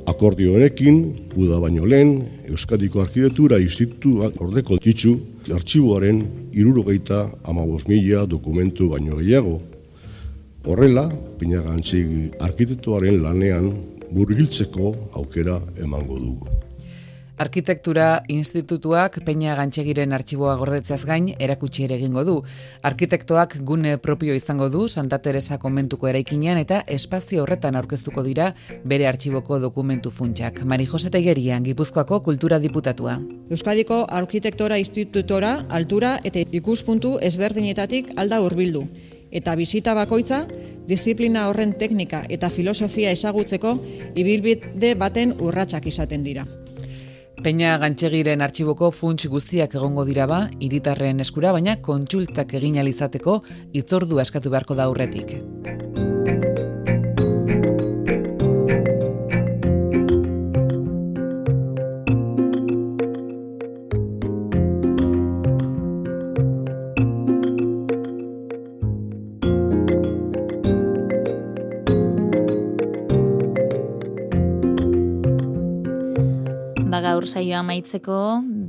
Akordio 0.06 0.54
honekin, 0.54 1.00
uda 1.34 1.58
baino 1.60 1.86
lehen, 1.86 2.26
Euskadiko 2.46 3.00
Arkitektura 3.02 3.58
Institutuak 3.58 4.36
ordeko 4.40 4.78
titzu 4.78 5.16
artxiboaren 5.54 6.20
irurogeita 6.52 7.24
amabos 7.44 7.86
mila 7.88 8.26
dokumentu 8.26 8.90
baino 8.92 9.16
gehiago. 9.18 9.60
Horrela, 10.66 11.08
pinagantzik 11.38 12.38
arkitektuaren 12.42 13.20
lanean 13.22 13.72
burgiltzeko 14.12 14.94
aukera 15.18 15.60
emango 15.82 16.18
dugu. 16.22 16.65
Arkitektura 17.36 18.22
Institutuak 18.32 19.18
Peña 19.20 19.52
Gantxegiren 19.58 20.14
artxiboa 20.16 20.54
gordetzeaz 20.56 21.02
gain 21.04 21.26
erakutsi 21.36 21.84
ere 21.84 21.98
egingo 21.98 22.22
du. 22.24 22.36
Arkitektoak 22.80 23.58
gune 23.60 23.98
propio 23.98 24.32
izango 24.34 24.70
du 24.72 24.86
Santa 24.88 25.18
Teresa 25.20 25.58
konbentuko 25.60 26.08
eraikinean 26.08 26.56
eta 26.56 26.80
espazio 26.96 27.42
horretan 27.44 27.76
aurkeztuko 27.76 28.24
dira 28.24 28.54
bere 28.84 29.06
artxiboko 29.10 29.60
dokumentu 29.60 30.10
funtsak. 30.10 30.62
Mari 30.64 30.86
Jose 30.86 31.10
Tegerian, 31.10 31.62
Gipuzkoako 31.62 32.22
Kultura 32.22 32.58
Diputatua. 32.58 33.20
Euskadiko 33.50 34.06
Arkitektora 34.08 34.78
Institutora 34.80 35.58
altura 35.68 36.16
eta 36.24 36.40
ikuspuntu 36.40 37.18
ezberdinetatik 37.20 38.14
alda 38.16 38.40
hurbildu 38.40 38.86
eta 39.30 39.52
bizita 39.60 39.92
bakoitza 39.92 40.46
disiplina 40.88 41.50
horren 41.50 41.76
teknika 41.76 42.24
eta 42.30 42.48
filosofia 42.48 43.10
ezagutzeko 43.12 43.76
ibilbide 44.14 44.94
baten 44.94 45.36
urratsak 45.36 45.92
izaten 45.92 46.24
dira. 46.24 46.46
Peña 47.44 47.76
Gantxegiren 47.78 48.40
artxiboko 48.40 48.88
funts 48.90 49.28
guztiak 49.28 49.74
egongo 49.76 50.06
dira 50.08 50.24
ba, 50.30 50.38
iritarren 50.68 51.20
eskura, 51.20 51.52
baina 51.52 51.76
kontsultak 51.88 52.54
egin 52.58 52.80
alizateko 52.80 53.42
itzordu 53.82 54.22
askatu 54.24 54.52
beharko 54.54 54.78
da 54.78 54.88
aurretik. 54.88 55.36
Gaur 77.26 77.40
saioa 77.40 77.58
amaitzeko 77.64 78.16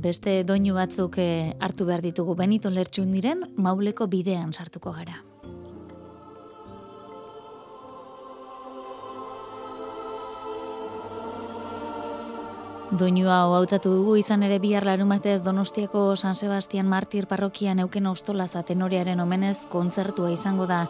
beste 0.02 0.32
doinu 0.42 0.72
batzuk 0.74 1.14
eh, 1.22 1.54
hartu 1.62 1.84
behar 1.86 2.00
ditugu 2.02 2.34
Benito 2.34 2.70
Lertxun 2.74 3.12
diren 3.14 3.44
Mauleko 3.54 4.08
bidean 4.10 4.50
sartuko 4.52 4.90
gara. 4.96 5.20
Doinu 12.98 13.28
hau 13.30 13.54
hautatu 13.54 13.92
dugu 13.94 14.16
izan 14.18 14.42
ere 14.42 14.58
bihar 14.58 14.88
larumatez 14.88 15.44
Donostiako 15.44 16.16
San 16.16 16.34
Sebastian 16.34 16.88
Martir 16.88 17.28
parrokian 17.30 17.78
euken 17.78 18.10
ostolaza 18.10 18.64
tenorearen 18.64 19.20
omenez 19.20 19.68
kontzertua 19.70 20.32
izango 20.34 20.66
da 20.66 20.88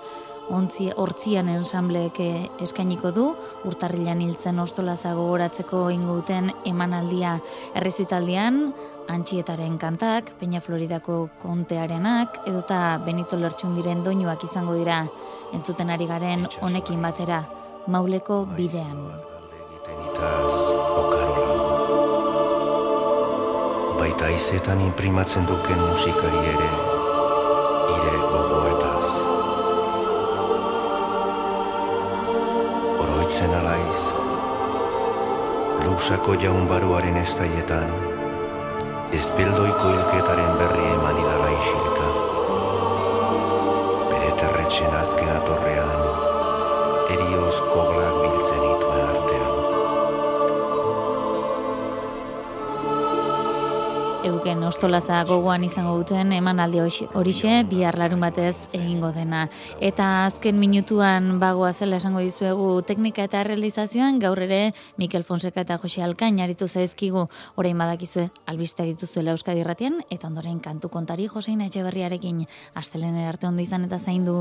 ontzi 0.55 0.89
hortzian 0.97 1.49
ensambleek 1.53 2.21
eskainiko 2.65 3.13
du 3.15 3.25
urtarrilan 3.69 4.21
hiltzen 4.25 4.59
ostolaza 4.63 5.15
gogoratzeko 5.19 5.89
inguten 5.95 6.51
emanaldia. 6.69 7.37
Errezitaldian 7.79 8.73
antxietaren 9.09 9.79
kantak, 9.79 10.35
Peña 10.41 10.61
Floridako 10.61 11.29
kontearenak 11.43 12.43
edota 12.47 12.99
Benito 13.05 13.37
Lertxun 13.37 13.75
diren 13.79 14.05
doinuak 14.05 14.45
izango 14.45 14.77
dira. 14.79 15.05
Entzuten 15.53 15.91
ari 15.91 16.07
garen 16.07 16.47
honekin 16.61 17.03
batera 17.03 17.45
Mauleko 17.87 18.45
bidean. 18.57 19.29
baita 23.99 24.29
izetan 24.33 24.81
imprimatzen 24.81 25.45
duken 25.47 25.81
musikari 25.85 26.41
ere, 26.53 26.69
Oroitzen 33.39 33.55
alaiz, 33.55 33.99
lusako 35.85 36.33
jaun 36.43 36.65
baruaren 36.67 37.19
estaietan, 37.21 37.93
ezbeldoiko 39.15 39.93
hilketaren 39.93 40.57
berri 40.59 40.89
eman 40.97 41.21
idala 41.23 41.53
isilka. 41.59 42.09
Bere 44.11 44.33
terretxen 44.43 44.99
azken 45.03 45.31
atorrean, 45.37 46.03
erioz 47.15 47.48
Euken 54.49 54.65
ostolaza 54.65 55.19
gogoan 55.29 55.65
izango 55.67 55.91
duten 55.99 56.31
emanaldi 56.33 56.81
horixe 56.81 57.51
bihar 57.69 57.99
larun 58.01 58.23
batez 58.25 58.55
egingo 58.73 59.11
dena. 59.13 59.43
Eta 59.85 60.07
azken 60.25 60.57
minutuan 60.57 61.35
bagoa 61.43 61.75
zela 61.75 61.99
esango 62.01 62.25
dizuegu 62.25 62.71
teknika 62.89 63.27
eta 63.29 63.45
realizazioan 63.45 64.17
gaur 64.25 64.41
ere 64.41 64.73
Mikel 64.97 65.29
Fonseka 65.29 65.67
eta 65.67 65.77
Jose 65.85 66.01
Alkain 66.01 66.41
aritu 66.41 66.65
zaizkigu 66.65 67.29
orain 67.61 67.77
badakizue 67.77 68.31
albiste 68.47 68.89
dituzuela 68.89 69.37
Euskadi 69.37 69.61
Irratian 69.67 70.01
eta 70.09 70.33
ondoren 70.33 70.65
kantu 70.65 70.89
kontari 70.89 71.29
Josein 71.29 71.61
Etxeberriarekin 71.69 72.47
astelener 72.73 73.29
arte 73.29 73.53
ondo 73.53 73.61
izan 73.61 73.85
eta 73.85 74.01
zaindu. 74.01 74.39